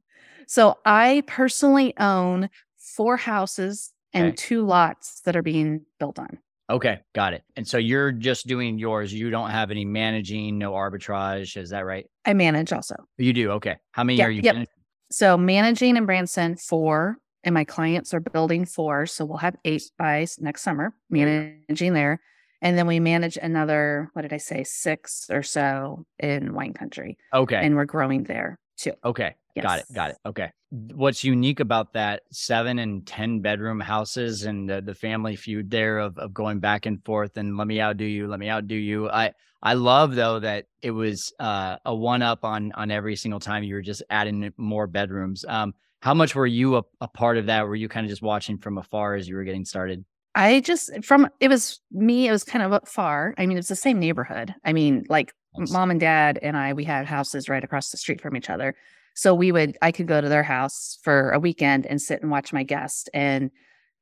So, 0.45 0.77
I 0.85 1.23
personally 1.25 1.97
own 1.97 2.49
four 2.77 3.17
houses 3.17 3.90
and 4.13 4.27
okay. 4.27 4.35
two 4.35 4.65
lots 4.65 5.21
that 5.21 5.35
are 5.35 5.41
being 5.41 5.85
built 5.99 6.19
on. 6.19 6.37
Okay, 6.69 6.99
got 7.13 7.33
it. 7.33 7.43
And 7.57 7.67
so 7.67 7.77
you're 7.77 8.13
just 8.13 8.47
doing 8.47 8.79
yours. 8.79 9.13
You 9.13 9.29
don't 9.29 9.49
have 9.49 9.71
any 9.71 9.83
managing, 9.83 10.57
no 10.57 10.71
arbitrage. 10.71 11.57
Is 11.57 11.71
that 11.71 11.85
right? 11.85 12.05
I 12.25 12.33
manage 12.33 12.71
also. 12.71 12.95
You 13.17 13.33
do. 13.33 13.51
Okay. 13.51 13.75
How 13.91 14.03
many 14.05 14.19
yep, 14.19 14.27
are 14.27 14.31
you? 14.31 14.41
Yep. 14.41 14.53
Managing? 14.55 14.73
So 15.11 15.37
managing 15.37 15.97
in 15.97 16.05
Branson 16.05 16.55
four, 16.55 17.17
and 17.43 17.53
my 17.53 17.65
clients 17.65 18.13
are 18.13 18.21
building 18.21 18.65
four. 18.65 19.05
So 19.05 19.25
we'll 19.25 19.39
have 19.39 19.57
eight 19.65 19.83
by 19.97 20.25
next 20.39 20.61
summer 20.61 20.93
managing 21.09 21.93
there. 21.93 22.21
And 22.61 22.77
then 22.77 22.85
we 22.85 22.99
manage 22.99 23.37
another, 23.37 24.09
what 24.13 24.21
did 24.21 24.31
I 24.31 24.37
say, 24.37 24.63
six 24.63 25.25
or 25.31 25.41
so 25.41 26.05
in 26.19 26.53
wine 26.53 26.73
country. 26.73 27.17
Okay. 27.33 27.55
And 27.55 27.75
we're 27.75 27.85
growing 27.85 28.23
there 28.23 28.59
too. 28.77 28.93
Okay. 29.03 29.35
Yes. 29.55 29.63
Got 29.63 29.79
it. 29.79 29.85
Got 29.93 30.09
it. 30.11 30.17
Okay. 30.25 30.51
What's 30.69 31.23
unique 31.23 31.59
about 31.59 31.93
that 31.93 32.23
seven 32.31 32.79
and 32.79 33.05
10 33.05 33.41
bedroom 33.41 33.79
houses 33.79 34.45
and 34.45 34.69
the, 34.69 34.81
the 34.81 34.95
family 34.95 35.35
feud 35.35 35.69
there 35.69 35.99
of, 35.99 36.17
of 36.17 36.33
going 36.33 36.59
back 36.59 36.85
and 36.85 37.03
forth 37.03 37.37
and 37.37 37.57
let 37.57 37.67
me 37.67 37.81
outdo 37.81 38.05
you, 38.05 38.27
let 38.27 38.39
me 38.39 38.49
outdo 38.49 38.75
you. 38.75 39.09
I, 39.09 39.33
I 39.61 39.73
love 39.73 40.15
though 40.15 40.39
that 40.39 40.65
it 40.81 40.91
was 40.91 41.33
uh, 41.39 41.77
a 41.85 41.93
one 41.93 42.21
up 42.21 42.45
on, 42.45 42.71
on 42.73 42.89
every 42.89 43.15
single 43.15 43.39
time 43.39 43.63
you 43.63 43.75
were 43.75 43.81
just 43.81 44.03
adding 44.09 44.51
more 44.57 44.87
bedrooms. 44.87 45.43
Um, 45.47 45.73
how 46.01 46.13
much 46.13 46.33
were 46.33 46.47
you 46.47 46.77
a, 46.77 46.83
a 47.01 47.07
part 47.07 47.37
of 47.37 47.45
that? 47.45 47.67
Were 47.67 47.75
you 47.75 47.87
kind 47.87 48.05
of 48.05 48.09
just 48.09 48.21
watching 48.21 48.57
from 48.57 48.77
afar 48.77 49.15
as 49.15 49.27
you 49.27 49.35
were 49.35 49.43
getting 49.43 49.65
started? 49.65 50.03
I 50.33 50.61
just 50.61 51.03
from 51.03 51.29
it 51.39 51.49
was 51.49 51.79
me, 51.91 52.27
it 52.27 52.31
was 52.31 52.43
kind 52.43 52.63
of 52.63 52.87
far. 52.87 53.35
I 53.37 53.45
mean, 53.45 53.57
it's 53.57 53.67
the 53.67 53.75
same 53.75 53.99
neighborhood. 53.99 54.53
I 54.63 54.73
mean, 54.73 55.05
like 55.09 55.33
nice. 55.55 55.71
mom 55.71 55.91
and 55.91 55.99
dad 55.99 56.39
and 56.41 56.55
I, 56.55 56.73
we 56.73 56.85
had 56.85 57.05
houses 57.05 57.49
right 57.49 57.63
across 57.63 57.89
the 57.89 57.97
street 57.97 58.21
from 58.21 58.35
each 58.35 58.49
other. 58.49 58.75
So 59.15 59.35
we 59.35 59.51
would, 59.51 59.77
I 59.81 59.91
could 59.91 60.07
go 60.07 60.21
to 60.21 60.29
their 60.29 60.43
house 60.43 60.97
for 61.03 61.31
a 61.31 61.39
weekend 61.39 61.85
and 61.85 62.01
sit 62.01 62.21
and 62.21 62.31
watch 62.31 62.53
my 62.53 62.63
guest 62.63 63.09
and 63.13 63.51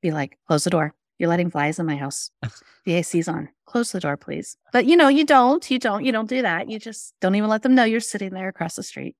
be 0.02 0.12
like, 0.12 0.38
close 0.48 0.64
the 0.64 0.70
door. 0.70 0.94
You're 1.18 1.30
letting 1.30 1.52
flies 1.52 1.80
in 1.80 1.86
my 1.86 1.96
house. 1.96 2.32
The 2.86 2.96
AC's 2.96 3.28
on. 3.28 3.50
Close 3.66 3.92
the 3.92 4.00
door, 4.00 4.18
please. 4.18 4.58
But 4.72 4.86
you 4.86 4.96
know, 4.96 5.10
you 5.10 5.24
don't, 5.24 5.70
you 5.70 5.78
don't, 5.78 6.04
you 6.06 6.12
don't 6.12 6.30
do 6.30 6.42
that. 6.42 6.70
You 6.70 6.80
just 6.80 7.14
don't 7.20 7.36
even 7.36 7.50
let 7.50 7.62
them 7.62 7.76
know 7.76 7.84
you're 7.84 8.00
sitting 8.00 8.34
there 8.34 8.48
across 8.48 8.78
the 8.78 8.84
street. 8.84 9.16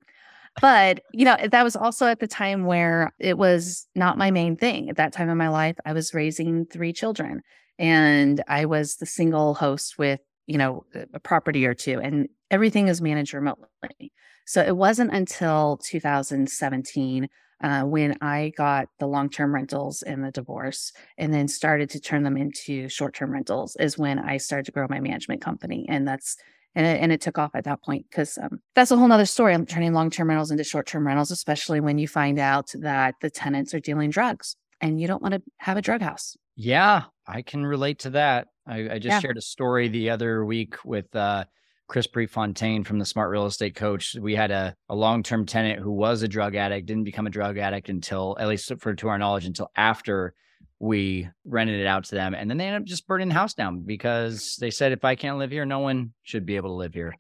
But, 0.62 1.02
you 1.14 1.26
know, 1.26 1.36
that 1.52 1.64
was 1.64 1.76
also 1.76 2.08
at 2.08 2.20
the 2.20 2.28
time 2.28 2.66
where 2.66 3.14
it 3.20 3.38
was 3.38 3.88
not 3.96 4.18
my 4.18 4.32
main 4.32 4.56
thing. 4.56 4.90
At 4.90 4.96
that 4.96 5.14
time 5.14 5.30
in 5.30 5.38
my 5.38 5.50
life, 5.50 5.76
I 5.86 5.94
was 5.94 6.14
raising 6.14 6.66
three 6.66 6.94
children 6.94 7.42
and 7.78 8.44
I 8.48 8.66
was 8.66 8.96
the 8.96 9.06
single 9.06 9.54
host 9.54 9.98
with, 10.00 10.22
you 10.50 10.58
know, 10.58 10.84
a 11.14 11.20
property 11.20 11.66
or 11.68 11.76
two, 11.76 12.00
and 12.00 12.28
everything 12.50 12.88
is 12.88 13.02
managed 13.02 13.36
remotely. 13.36 14.12
So 14.48 14.64
it 14.64 14.76
wasn't 14.76 15.14
until 15.14 15.80
2017 15.84 17.30
uh, 17.62 17.84
when 17.84 18.18
I 18.20 18.52
got 18.58 18.88
the 18.98 19.06
long 19.06 19.30
term 19.30 19.54
rentals 19.54 20.02
and 20.02 20.24
the 20.24 20.32
divorce 20.32 20.92
and 21.20 21.32
then 21.32 21.48
started 21.48 21.92
to 21.92 22.00
turn 22.00 22.24
them 22.24 22.36
into 22.36 22.90
short 22.90 23.14
term 23.14 23.32
rentals 23.32 23.76
is 23.80 23.98
when 23.98 24.18
I 24.18 24.38
started 24.38 24.66
to 24.66 24.72
grow 24.72 24.88
my 24.90 25.00
management 25.00 25.42
company. 25.42 25.86
And 25.88 26.08
that's 26.08 26.36
and 26.74 26.86
it, 26.88 27.00
and 27.00 27.12
it 27.12 27.22
took 27.22 27.38
off 27.38 27.52
at 27.54 27.66
that 27.66 27.84
point 27.84 28.08
because 28.10 28.40
um, 28.42 28.60
that's 28.74 28.90
a 28.90 28.98
whole 28.98 29.08
nother 29.08 29.28
story. 29.28 29.54
I'm 29.54 29.68
turning 29.68 29.94
long 29.94 30.10
term 30.10 30.30
rentals 30.30 30.50
into 30.50 30.64
short 30.64 30.88
term 30.88 31.06
rentals, 31.06 31.30
especially 31.30 31.80
when 31.80 32.00
you 32.00 32.08
find 32.08 32.40
out 32.40 32.72
that 32.74 33.16
the 33.22 33.30
tenants 33.30 33.76
are 33.76 33.80
dealing 33.80 34.10
drugs 34.10 34.56
and 34.82 35.00
you 35.00 35.06
don't 35.06 35.22
want 35.22 35.36
to 35.36 35.44
have 35.58 35.78
a 35.78 35.82
drug 35.82 36.02
house. 36.02 36.36
Yeah, 36.56 37.04
I 37.28 37.42
can 37.42 37.66
relate 37.66 38.00
to 38.00 38.10
that. 38.12 38.48
I, 38.70 38.94
I 38.94 39.00
just 39.00 39.14
yeah. 39.14 39.20
shared 39.20 39.38
a 39.38 39.42
story 39.42 39.88
the 39.88 40.12
other 40.12 40.46
week 40.46 40.76
with 40.86 41.14
uh, 41.16 41.46
Chris 41.88 42.08
Prefontaine 42.08 42.84
from 42.84 43.00
the 43.00 43.06
Smart 43.06 43.32
Real 43.32 43.48
Estate 43.48 43.76
Coach. 43.76 44.16
We 44.20 44.36
had 44.36 44.52
a, 44.52 44.76
a 44.90 44.96
long 44.96 45.24
term 45.24 45.46
tenant 45.46 45.82
who 45.82 45.92
was 45.92 46.22
a 46.22 46.28
drug 46.28 46.56
addict, 46.56 46.86
didn't 46.86 47.04
become 47.04 47.28
a 47.28 47.32
drug 47.32 47.58
addict 47.58 47.90
until, 47.90 48.38
at 48.40 48.48
least 48.48 48.72
for 48.80 48.94
to 48.94 49.08
our 49.10 49.18
knowledge, 49.18 49.46
until 49.46 49.72
after 49.76 50.36
we 50.80 51.28
rented 51.44 51.80
it 51.80 51.88
out 51.88 52.06
to 52.06 52.16
them 52.16 52.34
and 52.34 52.50
then 52.50 52.58
they 52.58 52.66
ended 52.66 52.82
up 52.82 52.88
just 52.88 53.06
burning 53.06 53.28
the 53.28 53.34
house 53.34 53.54
down 53.54 53.82
because 53.82 54.56
they 54.62 54.72
said 54.72 54.94
if 54.94 55.04
I 55.04 55.16
can't 55.16 55.38
live 55.38 55.52
here, 55.52 55.66
no 55.66 55.80
one 55.80 56.14
should 56.24 56.46
be 56.46 56.56
able 56.56 56.70
to 56.70 56.76
live 56.76 56.94
here. 56.94 57.14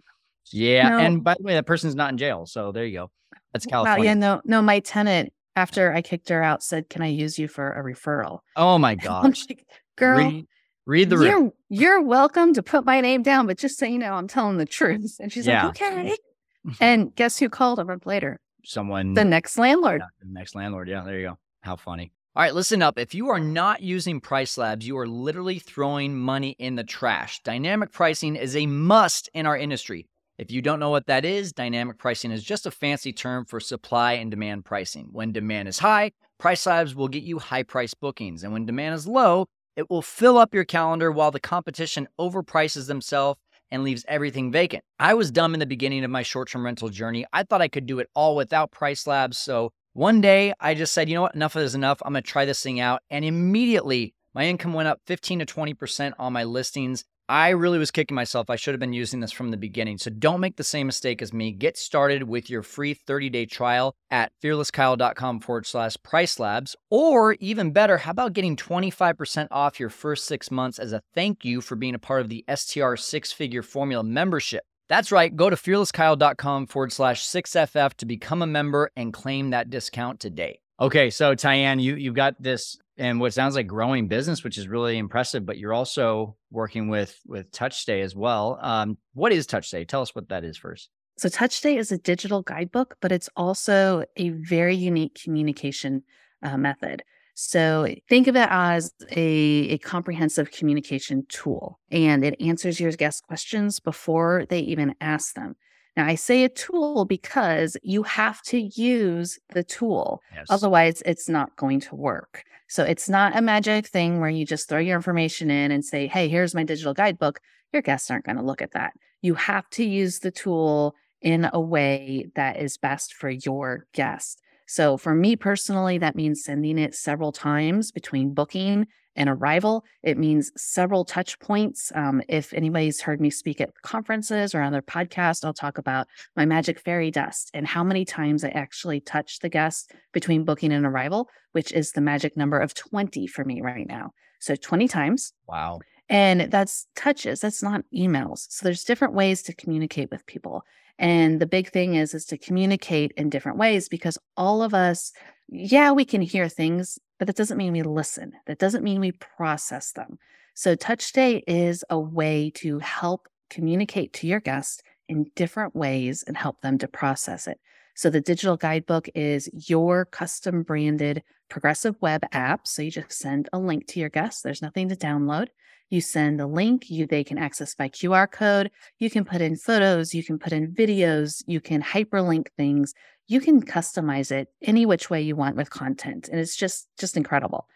Yeah. 0.51 0.89
No. 0.89 0.97
And 0.99 1.23
by 1.23 1.35
the 1.37 1.43
way, 1.43 1.55
that 1.55 1.65
person's 1.65 1.95
not 1.95 2.11
in 2.11 2.17
jail. 2.17 2.45
So 2.45 2.71
there 2.71 2.85
you 2.85 2.97
go. 2.97 3.11
That's 3.53 3.65
California. 3.65 4.01
Wow, 4.01 4.05
yeah, 4.05 4.13
no, 4.13 4.41
no, 4.45 4.61
my 4.61 4.79
tenant 4.79 5.33
after 5.55 5.91
I 5.93 6.01
kicked 6.01 6.29
her 6.29 6.43
out 6.43 6.63
said, 6.63 6.89
"Can 6.89 7.01
I 7.01 7.07
use 7.07 7.39
you 7.39 7.47
for 7.47 7.71
a 7.71 7.83
referral?" 7.83 8.39
Oh 8.55 8.77
my 8.77 8.95
gosh. 8.95 9.45
like, 9.49 9.65
girl, 9.97 10.17
read, 10.17 10.45
read 10.89 11.09
the 11.09 11.17
room. 11.17 11.27
you're 11.69 11.81
you're 11.81 12.01
welcome 12.01 12.53
to 12.53 12.63
put 12.63 12.83
my 12.85 12.99
name 12.99 13.21
down, 13.23 13.47
but 13.47 13.57
just 13.57 13.77
so 13.77 13.85
you 13.85 13.97
know, 13.99 14.13
I'm 14.13 14.27
telling 14.27 14.57
the 14.57 14.65
truth. 14.65 15.17
And 15.19 15.31
she's 15.31 15.45
Yeah. 15.47 15.67
like, 15.67 15.81
"Okay." 15.81 16.15
And 16.81 17.15
guess 17.15 17.39
who 17.39 17.47
called 17.47 17.79
a 17.79 17.85
month 17.85 18.05
later? 18.05 18.37
Someone 18.65 19.13
The 19.13 19.23
next 19.23 19.57
landlord. 19.57 20.01
Yeah, 20.01 20.07
the 20.27 20.33
next 20.33 20.55
landlord. 20.55 20.89
Yeah, 20.89 21.03
there 21.05 21.17
you 21.19 21.27
go. 21.29 21.37
How 21.61 21.77
funny. 21.77 22.11
All 22.35 22.43
right, 22.43 22.53
listen 22.53 22.81
up. 22.81 22.99
If 22.99 23.15
you 23.15 23.29
are 23.29 23.39
not 23.39 23.81
using 23.81 24.19
Price 24.19 24.57
Labs, 24.57 24.85
you 24.85 24.97
are 24.97 25.07
literally 25.07 25.57
throwing 25.59 26.17
money 26.19 26.55
in 26.59 26.75
the 26.75 26.83
trash. 26.83 27.39
Dynamic 27.43 27.91
pricing 27.91 28.35
is 28.35 28.55
a 28.55 28.65
must 28.65 29.29
in 29.33 29.45
our 29.45 29.57
industry. 29.57 30.07
If 30.37 30.51
you 30.51 30.61
don't 30.61 30.79
know 30.79 30.89
what 30.89 31.07
that 31.07 31.25
is, 31.25 31.51
dynamic 31.53 31.97
pricing 31.97 32.31
is 32.31 32.43
just 32.43 32.65
a 32.65 32.71
fancy 32.71 33.11
term 33.13 33.45
for 33.45 33.59
supply 33.59 34.13
and 34.13 34.29
demand 34.29 34.65
pricing. 34.65 35.09
When 35.11 35.31
demand 35.31 35.67
is 35.69 35.79
high, 35.79 36.11
Price 36.37 36.65
Labs 36.65 36.93
will 36.93 37.07
get 37.09 37.23
you 37.23 37.39
high 37.39 37.63
price 37.63 37.93
bookings. 37.93 38.43
And 38.43 38.53
when 38.53 38.65
demand 38.65 38.95
is 38.95 39.07
low, 39.07 39.47
it 39.79 39.89
will 39.89 40.01
fill 40.01 40.37
up 40.37 40.53
your 40.53 40.65
calendar 40.65 41.09
while 41.09 41.31
the 41.31 41.39
competition 41.39 42.05
overprices 42.19 42.87
themselves 42.87 43.39
and 43.71 43.81
leaves 43.81 44.03
everything 44.09 44.51
vacant. 44.51 44.83
I 44.99 45.13
was 45.13 45.31
dumb 45.31 45.53
in 45.53 45.61
the 45.61 45.65
beginning 45.65 46.03
of 46.03 46.11
my 46.11 46.21
short 46.21 46.49
term 46.49 46.65
rental 46.65 46.89
journey. 46.89 47.25
I 47.31 47.43
thought 47.43 47.61
I 47.61 47.69
could 47.69 47.85
do 47.85 47.99
it 47.99 48.09
all 48.13 48.35
without 48.35 48.71
Price 48.71 49.07
Labs. 49.07 49.37
So 49.37 49.71
one 49.93 50.19
day 50.19 50.53
I 50.59 50.73
just 50.73 50.93
said, 50.93 51.07
you 51.07 51.15
know 51.15 51.21
what, 51.21 51.33
enough 51.33 51.55
is 51.55 51.75
enough. 51.75 52.01
I'm 52.03 52.11
going 52.11 52.23
to 52.23 52.29
try 52.29 52.43
this 52.43 52.61
thing 52.61 52.81
out. 52.81 53.03
And 53.09 53.23
immediately 53.23 54.13
my 54.33 54.43
income 54.43 54.73
went 54.73 54.89
up 54.89 54.99
15 55.07 55.39
to 55.39 55.45
20% 55.45 56.11
on 56.19 56.33
my 56.33 56.43
listings. 56.43 57.05
I 57.29 57.49
really 57.49 57.77
was 57.77 57.91
kicking 57.91 58.15
myself. 58.15 58.49
I 58.49 58.55
should 58.55 58.73
have 58.73 58.79
been 58.79 58.91
using 58.91 59.19
this 59.19 59.31
from 59.31 59.51
the 59.51 59.57
beginning. 59.57 59.99
So 59.99 60.09
don't 60.09 60.39
make 60.39 60.55
the 60.55 60.63
same 60.63 60.87
mistake 60.87 61.21
as 61.21 61.31
me. 61.31 61.51
Get 61.51 61.77
started 61.77 62.23
with 62.23 62.49
your 62.49 62.63
free 62.63 62.95
30 62.95 63.29
day 63.29 63.45
trial 63.45 63.93
at 64.09 64.31
fearlesskyle.com 64.43 65.41
forward 65.41 65.67
slash 65.67 65.95
price 66.01 66.39
labs. 66.39 66.75
Or 66.89 67.33
even 67.33 67.69
better, 67.71 67.99
how 67.99 68.11
about 68.11 68.33
getting 68.33 68.55
25% 68.55 69.47
off 69.51 69.79
your 69.79 69.91
first 69.91 70.25
six 70.25 70.49
months 70.49 70.79
as 70.79 70.91
a 70.91 71.03
thank 71.13 71.45
you 71.45 71.61
for 71.61 71.75
being 71.75 71.93
a 71.93 71.99
part 71.99 72.21
of 72.21 72.29
the 72.29 72.43
STR 72.53 72.95
six 72.95 73.31
figure 73.31 73.61
formula 73.61 74.03
membership? 74.03 74.63
That's 74.87 75.11
right. 75.11 75.35
Go 75.35 75.51
to 75.51 75.55
fearlesskyle.com 75.55 76.65
forward 76.65 76.91
slash 76.91 77.23
6FF 77.27 77.93
to 77.93 78.05
become 78.07 78.41
a 78.41 78.47
member 78.47 78.89
and 78.95 79.13
claim 79.13 79.51
that 79.51 79.69
discount 79.69 80.19
today. 80.19 80.61
Okay, 80.81 81.09
so 81.09 81.35
Tyann, 81.35 81.81
you 81.81 81.95
you've 81.95 82.15
got 82.15 82.41
this 82.41 82.77
and 82.99 83.19
what 83.19 83.33
sounds 83.33 83.55
like 83.55 83.65
growing 83.65 84.07
business, 84.07 84.43
which 84.43 84.57
is 84.57 84.67
really 84.67 84.97
impressive, 84.97 85.45
but 85.45 85.57
you're 85.57 85.73
also 85.73 86.35
working 86.51 86.89
with 86.89 87.17
with 87.25 87.51
TouchStay 87.51 88.03
as 88.03 88.15
well. 88.15 88.59
Um, 88.61 88.97
what 89.13 89.31
is 89.31 89.47
TouchStay? 89.47 89.87
Tell 89.87 90.01
us 90.01 90.13
what 90.13 90.29
that 90.29 90.43
is 90.43 90.57
first. 90.57 90.89
So 91.17 91.29
TouchStay 91.29 91.77
is 91.77 91.91
a 91.91 91.97
digital 91.97 92.41
guidebook, 92.41 92.97
but 93.01 93.11
it's 93.11 93.29
also 93.35 94.03
a 94.15 94.29
very 94.29 94.75
unique 94.75 95.19
communication 95.21 96.03
uh, 96.43 96.57
method. 96.57 97.03
So 97.35 97.93
think 98.09 98.27
of 98.27 98.35
it 98.35 98.47
as 98.49 98.91
a, 99.11 99.21
a 99.21 99.77
comprehensive 99.77 100.51
communication 100.51 101.25
tool, 101.29 101.79
and 101.89 102.25
it 102.25 102.35
answers 102.41 102.81
your 102.81 102.91
guest 102.91 103.23
questions 103.23 103.79
before 103.79 104.45
they 104.49 104.59
even 104.59 104.93
ask 104.99 105.35
them. 105.35 105.55
Now, 105.97 106.05
I 106.05 106.15
say 106.15 106.43
a 106.43 106.49
tool 106.49 107.05
because 107.05 107.75
you 107.83 108.03
have 108.03 108.41
to 108.43 108.59
use 108.59 109.39
the 109.49 109.63
tool. 109.63 110.21
Yes. 110.33 110.47
Otherwise, 110.49 111.01
it's 111.05 111.27
not 111.27 111.55
going 111.55 111.79
to 111.81 111.95
work. 111.95 112.43
So 112.67 112.83
it's 112.83 113.09
not 113.09 113.35
a 113.35 113.41
magic 113.41 113.87
thing 113.87 114.19
where 114.19 114.29
you 114.29 114.45
just 114.45 114.69
throw 114.69 114.79
your 114.79 114.95
information 114.95 115.49
in 115.49 115.71
and 115.71 115.83
say, 115.83 116.07
hey, 116.07 116.29
here's 116.29 116.53
my 116.53 116.63
digital 116.63 116.93
guidebook. 116.93 117.39
Your 117.73 117.81
guests 117.81 118.11
aren't 118.11 118.25
going 118.25 118.37
to 118.37 118.43
look 118.43 118.61
at 118.61 118.73
that. 118.73 118.93
You 119.21 119.33
have 119.33 119.69
to 119.71 119.83
use 119.83 120.19
the 120.19 120.31
tool 120.31 120.95
in 121.21 121.49
a 121.51 121.59
way 121.59 122.27
that 122.35 122.57
is 122.57 122.77
best 122.77 123.13
for 123.13 123.29
your 123.29 123.87
guest. 123.93 124.41
So 124.69 124.97
for 124.97 125.15
me 125.15 125.35
personally, 125.35 125.97
that 125.97 126.15
means 126.15 126.43
sending 126.43 126.77
it 126.77 126.93
several 126.93 127.31
times 127.31 127.91
between 127.91 128.35
booking 128.35 128.85
and 129.15 129.27
arrival. 129.27 129.83
It 130.03 130.15
means 130.15 130.51
several 130.55 131.05
touch 131.05 131.39
points. 131.39 131.91
Um, 131.95 132.21
if 132.29 132.53
anybody's 132.53 133.01
heard 133.01 133.19
me 133.19 133.31
speak 133.31 133.59
at 133.61 133.73
conferences 133.81 134.53
or 134.53 134.61
on 134.61 134.71
their 134.71 134.83
podcast, 134.83 135.43
I'll 135.43 135.55
talk 135.55 135.79
about 135.79 136.05
my 136.35 136.45
magic 136.45 136.79
fairy 136.79 137.09
dust 137.09 137.49
and 137.55 137.65
how 137.65 137.83
many 137.83 138.05
times 138.05 138.43
I 138.43 138.49
actually 138.49 138.99
touch 138.99 139.39
the 139.39 139.49
guest 139.49 139.91
between 140.13 140.45
booking 140.45 140.71
and 140.71 140.85
arrival, 140.85 141.29
which 141.53 141.71
is 141.71 141.93
the 141.93 142.01
magic 142.01 142.37
number 142.37 142.59
of 142.59 142.75
20 142.75 143.25
for 143.25 143.43
me 143.43 143.61
right 143.61 143.87
now. 143.87 144.11
So 144.39 144.55
20 144.55 144.87
times. 144.87 145.33
Wow. 145.47 145.79
And 146.09 146.41
that's 146.51 146.85
touches, 146.95 147.39
that's 147.39 147.63
not 147.63 147.85
emails. 147.91 148.45
So 148.51 148.65
there's 148.65 148.83
different 148.83 149.15
ways 149.15 149.41
to 149.43 149.55
communicate 149.55 150.11
with 150.11 150.27
people. 150.27 150.63
And 150.99 151.39
the 151.39 151.47
big 151.47 151.71
thing 151.71 151.95
is 151.95 152.13
is 152.13 152.25
to 152.25 152.37
communicate 152.37 153.13
in 153.15 153.29
different 153.29 153.57
ways 153.57 153.87
because 153.87 154.17
all 154.35 154.61
of 154.61 154.73
us, 154.73 155.13
yeah, 155.47 155.91
we 155.93 156.03
can 156.03 156.21
hear 156.21 156.49
things, 156.49 156.99
but 157.17 157.27
that 157.27 157.37
doesn't 157.37 157.57
mean 157.57 157.71
we 157.71 157.81
listen. 157.81 158.33
That 158.45 158.59
doesn't 158.59 158.83
mean 158.83 158.99
we 158.99 159.13
process 159.13 159.93
them. 159.93 160.19
So 160.53 160.75
TouchStay 160.75 161.43
is 161.47 161.85
a 161.89 161.97
way 161.97 162.51
to 162.55 162.79
help 162.79 163.29
communicate 163.49 164.11
to 164.13 164.27
your 164.27 164.41
guests 164.41 164.83
in 165.07 165.31
different 165.35 165.73
ways 165.73 166.23
and 166.27 166.35
help 166.35 166.61
them 166.61 166.77
to 166.79 166.87
process 166.87 167.47
it. 167.47 167.59
So 167.95 168.09
the 168.09 168.21
digital 168.21 168.57
guidebook 168.57 169.07
is 169.15 169.49
your 169.53 170.05
custom 170.05 170.63
branded 170.63 171.23
progressive 171.49 171.95
web 172.01 172.23
app. 172.31 172.67
So 172.67 172.81
you 172.81 172.91
just 172.91 173.11
send 173.11 173.49
a 173.51 173.59
link 173.59 173.87
to 173.87 173.99
your 173.99 174.09
guests. 174.09 174.41
There's 174.41 174.61
nothing 174.61 174.89
to 174.89 174.95
download. 174.95 175.47
You 175.89 176.01
send 176.01 176.39
a 176.39 176.45
link, 176.45 176.89
you 176.89 177.07
they 177.07 177.23
can 177.23 177.39
access 177.39 177.73
by 177.73 177.89
QR 177.89 178.31
code. 178.31 178.69
You 178.99 179.09
can 179.09 179.25
put 179.25 179.41
in 179.41 179.55
photos, 179.55 180.13
you 180.13 180.23
can 180.23 180.37
put 180.37 180.53
in 180.53 180.71
videos, 180.71 181.43
you 181.47 181.59
can 181.59 181.81
hyperlink 181.81 182.47
things. 182.55 182.93
You 183.27 183.39
can 183.39 183.63
customize 183.63 184.31
it 184.31 184.49
any 184.61 184.85
which 184.85 185.09
way 185.09 185.21
you 185.21 185.35
want 185.35 185.55
with 185.55 185.69
content. 185.69 186.29
And 186.29 186.39
it's 186.39 186.55
just 186.55 186.87
just 186.99 187.17
incredible. 187.17 187.67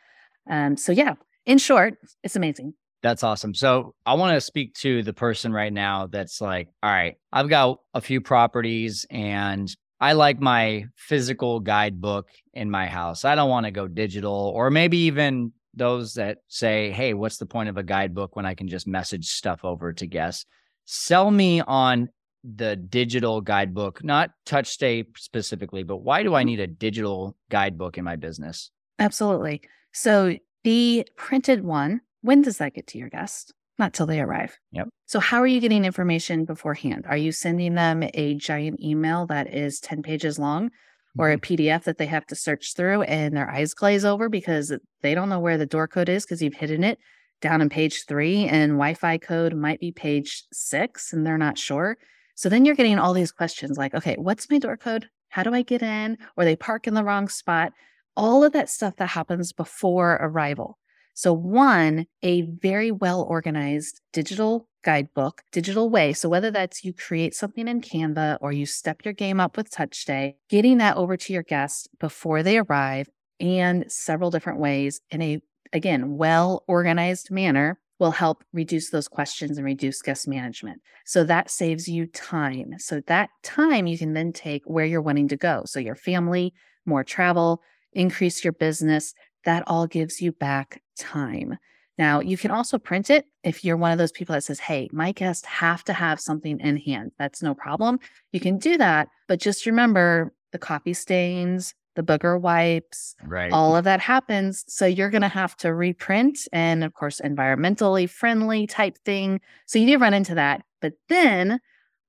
Um, 0.49 0.77
so 0.77 0.91
yeah, 0.91 1.15
in 1.45 1.57
short, 1.57 1.95
it's 2.23 2.35
amazing. 2.35 2.73
That's 3.01 3.23
awesome. 3.23 3.53
So 3.53 3.95
I 4.05 4.13
want 4.13 4.35
to 4.35 4.41
speak 4.41 4.75
to 4.75 5.03
the 5.03 5.11
person 5.11 5.51
right 5.51 5.73
now 5.73 6.07
that's 6.07 6.39
like, 6.39 6.69
all 6.81 6.89
right, 6.89 7.15
I've 7.33 7.49
got 7.49 7.79
a 7.93 7.99
few 7.99 8.21
properties 8.21 9.05
and 9.09 9.69
I 9.99 10.13
like 10.13 10.39
my 10.39 10.85
physical 10.95 11.59
guidebook 11.59 12.27
in 12.53 12.69
my 12.69 12.87
house. 12.87 13.25
I 13.25 13.35
don't 13.35 13.49
want 13.49 13.65
to 13.65 13.71
go 13.71 13.87
digital 13.87 14.51
or 14.55 14.69
maybe 14.69 14.97
even 14.97 15.53
those 15.73 16.15
that 16.15 16.39
say, 16.47 16.91
hey, 16.91 17.13
what's 17.13 17.37
the 17.37 17.45
point 17.45 17.69
of 17.69 17.77
a 17.77 17.83
guidebook 17.83 18.35
when 18.35 18.45
I 18.45 18.53
can 18.53 18.67
just 18.67 18.87
message 18.87 19.27
stuff 19.27 19.63
over 19.63 19.93
to 19.93 20.07
guests? 20.07 20.45
Sell 20.85 21.31
me 21.31 21.61
on 21.61 22.09
the 22.43 22.75
digital 22.75 23.41
guidebook, 23.41 24.03
not 24.03 24.31
TouchStay 24.45 25.05
specifically, 25.17 25.83
but 25.83 25.97
why 25.97 26.23
do 26.23 26.35
I 26.35 26.41
mm-hmm. 26.41 26.47
need 26.47 26.59
a 26.59 26.67
digital 26.67 27.37
guidebook 27.49 27.97
in 27.97 28.03
my 28.03 28.15
business? 28.15 28.69
Absolutely. 28.99 29.61
So 29.93 30.37
the 30.63 31.07
printed 31.15 31.63
one, 31.63 32.01
when 32.21 32.41
does 32.41 32.57
that 32.57 32.73
get 32.73 32.87
to 32.87 32.97
your 32.97 33.09
guest? 33.09 33.53
Not 33.79 33.93
till 33.93 34.05
they 34.05 34.21
arrive. 34.21 34.57
Yep. 34.71 34.89
So 35.07 35.19
how 35.19 35.39
are 35.41 35.47
you 35.47 35.59
getting 35.59 35.85
information 35.85 36.45
beforehand? 36.45 37.05
Are 37.07 37.17
you 37.17 37.31
sending 37.31 37.73
them 37.73 38.03
a 38.13 38.35
giant 38.35 38.79
email 38.79 39.25
that 39.27 39.53
is 39.53 39.79
10 39.79 40.03
pages 40.03 40.37
long 40.37 40.69
or 41.17 41.31
a 41.31 41.37
mm-hmm. 41.37 41.53
PDF 41.53 41.83
that 41.83 41.97
they 41.97 42.05
have 42.05 42.25
to 42.27 42.35
search 42.35 42.75
through 42.75 43.03
and 43.03 43.35
their 43.35 43.49
eyes 43.49 43.73
glaze 43.73 44.05
over 44.05 44.29
because 44.29 44.71
they 45.01 45.15
don't 45.15 45.29
know 45.29 45.39
where 45.39 45.57
the 45.57 45.65
door 45.65 45.87
code 45.87 46.09
is 46.09 46.25
because 46.25 46.41
you've 46.41 46.53
hidden 46.55 46.83
it 46.83 46.99
down 47.41 47.61
in 47.61 47.69
page 47.69 48.05
three 48.07 48.45
and 48.45 48.73
Wi-Fi 48.73 49.17
code 49.17 49.53
might 49.53 49.79
be 49.79 49.91
page 49.91 50.45
six 50.51 51.11
and 51.11 51.25
they're 51.25 51.37
not 51.37 51.57
sure. 51.57 51.97
So 52.35 52.49
then 52.49 52.65
you're 52.65 52.75
getting 52.75 52.97
all 52.97 53.13
these 53.13 53.31
questions 53.31 53.77
like, 53.77 53.93
okay, 53.93 54.15
what's 54.17 54.49
my 54.49 54.59
door 54.59 54.77
code? 54.77 55.09
How 55.29 55.43
do 55.43 55.53
I 55.53 55.61
get 55.61 55.81
in? 55.81 56.17
Or 56.37 56.45
they 56.45 56.55
park 56.55 56.87
in 56.87 56.93
the 56.93 57.03
wrong 57.03 57.27
spot. 57.27 57.73
All 58.15 58.43
of 58.43 58.53
that 58.53 58.69
stuff 58.69 58.95
that 58.97 59.07
happens 59.07 59.51
before 59.51 60.13
arrival. 60.21 60.77
So, 61.13 61.33
one, 61.33 62.05
a 62.21 62.41
very 62.41 62.91
well 62.91 63.21
organized 63.21 64.01
digital 64.11 64.67
guidebook, 64.83 65.41
digital 65.51 65.89
way. 65.89 66.13
So, 66.13 66.29
whether 66.29 66.51
that's 66.51 66.83
you 66.83 66.93
create 66.93 67.35
something 67.35 67.67
in 67.67 67.81
Canva 67.81 68.37
or 68.41 68.51
you 68.51 68.65
step 68.65 69.05
your 69.05 69.13
game 69.13 69.39
up 69.39 69.57
with 69.57 69.71
TouchStay, 69.71 70.33
getting 70.49 70.77
that 70.79 70.97
over 70.97 71.17
to 71.17 71.33
your 71.33 71.43
guests 71.43 71.87
before 71.99 72.43
they 72.43 72.57
arrive 72.57 73.07
and 73.39 73.91
several 73.91 74.31
different 74.31 74.59
ways 74.59 75.01
in 75.11 75.21
a, 75.21 75.39
again, 75.71 76.17
well 76.17 76.63
organized 76.67 77.31
manner 77.31 77.79
will 77.99 78.11
help 78.11 78.43
reduce 78.53 78.89
those 78.89 79.07
questions 79.07 79.57
and 79.57 79.65
reduce 79.65 80.01
guest 80.01 80.27
management. 80.27 80.81
So 81.05 81.23
that 81.23 81.49
saves 81.49 81.87
you 81.87 82.07
time. 82.07 82.73
So 82.77 83.01
that 83.07 83.29
time 83.43 83.87
you 83.87 83.97
can 83.97 84.13
then 84.13 84.33
take 84.33 84.63
where 84.65 84.85
you're 84.85 85.01
wanting 85.01 85.27
to 85.29 85.37
go. 85.37 85.63
So 85.65 85.79
your 85.79 85.95
family, 85.95 86.53
more 86.85 87.03
travel, 87.03 87.61
increase 87.93 88.43
your 88.43 88.53
business. 88.53 89.13
That 89.45 89.63
all 89.67 89.87
gives 89.87 90.21
you 90.21 90.31
back 90.31 90.81
time. 90.97 91.57
Now, 91.97 92.21
you 92.21 92.37
can 92.37 92.51
also 92.51 92.77
print 92.77 93.09
it 93.09 93.25
if 93.43 93.63
you're 93.63 93.77
one 93.77 93.91
of 93.91 93.97
those 93.97 94.11
people 94.11 94.33
that 94.33 94.43
says, 94.43 94.59
Hey, 94.59 94.89
my 94.91 95.11
guests 95.11 95.45
have 95.45 95.83
to 95.85 95.93
have 95.93 96.19
something 96.19 96.59
in 96.59 96.77
hand. 96.77 97.11
That's 97.19 97.43
no 97.43 97.53
problem. 97.53 97.99
You 98.31 98.39
can 98.39 98.57
do 98.57 98.77
that, 98.77 99.09
but 99.27 99.39
just 99.39 99.65
remember 99.65 100.33
the 100.51 100.57
coffee 100.57 100.93
stains, 100.93 101.75
the 101.95 102.03
booger 102.03 102.39
wipes, 102.39 103.15
right. 103.25 103.51
all 103.51 103.75
of 103.75 103.83
that 103.83 103.99
happens. 103.99 104.63
So 104.67 104.85
you're 104.85 105.09
going 105.09 105.21
to 105.21 105.27
have 105.27 105.55
to 105.57 105.73
reprint 105.73 106.47
and, 106.51 106.83
of 106.83 106.93
course, 106.93 107.21
environmentally 107.23 108.09
friendly 108.09 108.65
type 108.65 108.97
thing. 109.05 109.41
So 109.67 109.77
you 109.77 109.87
do 109.87 109.97
run 109.99 110.13
into 110.13 110.35
that. 110.35 110.63
But 110.81 110.93
then 111.09 111.59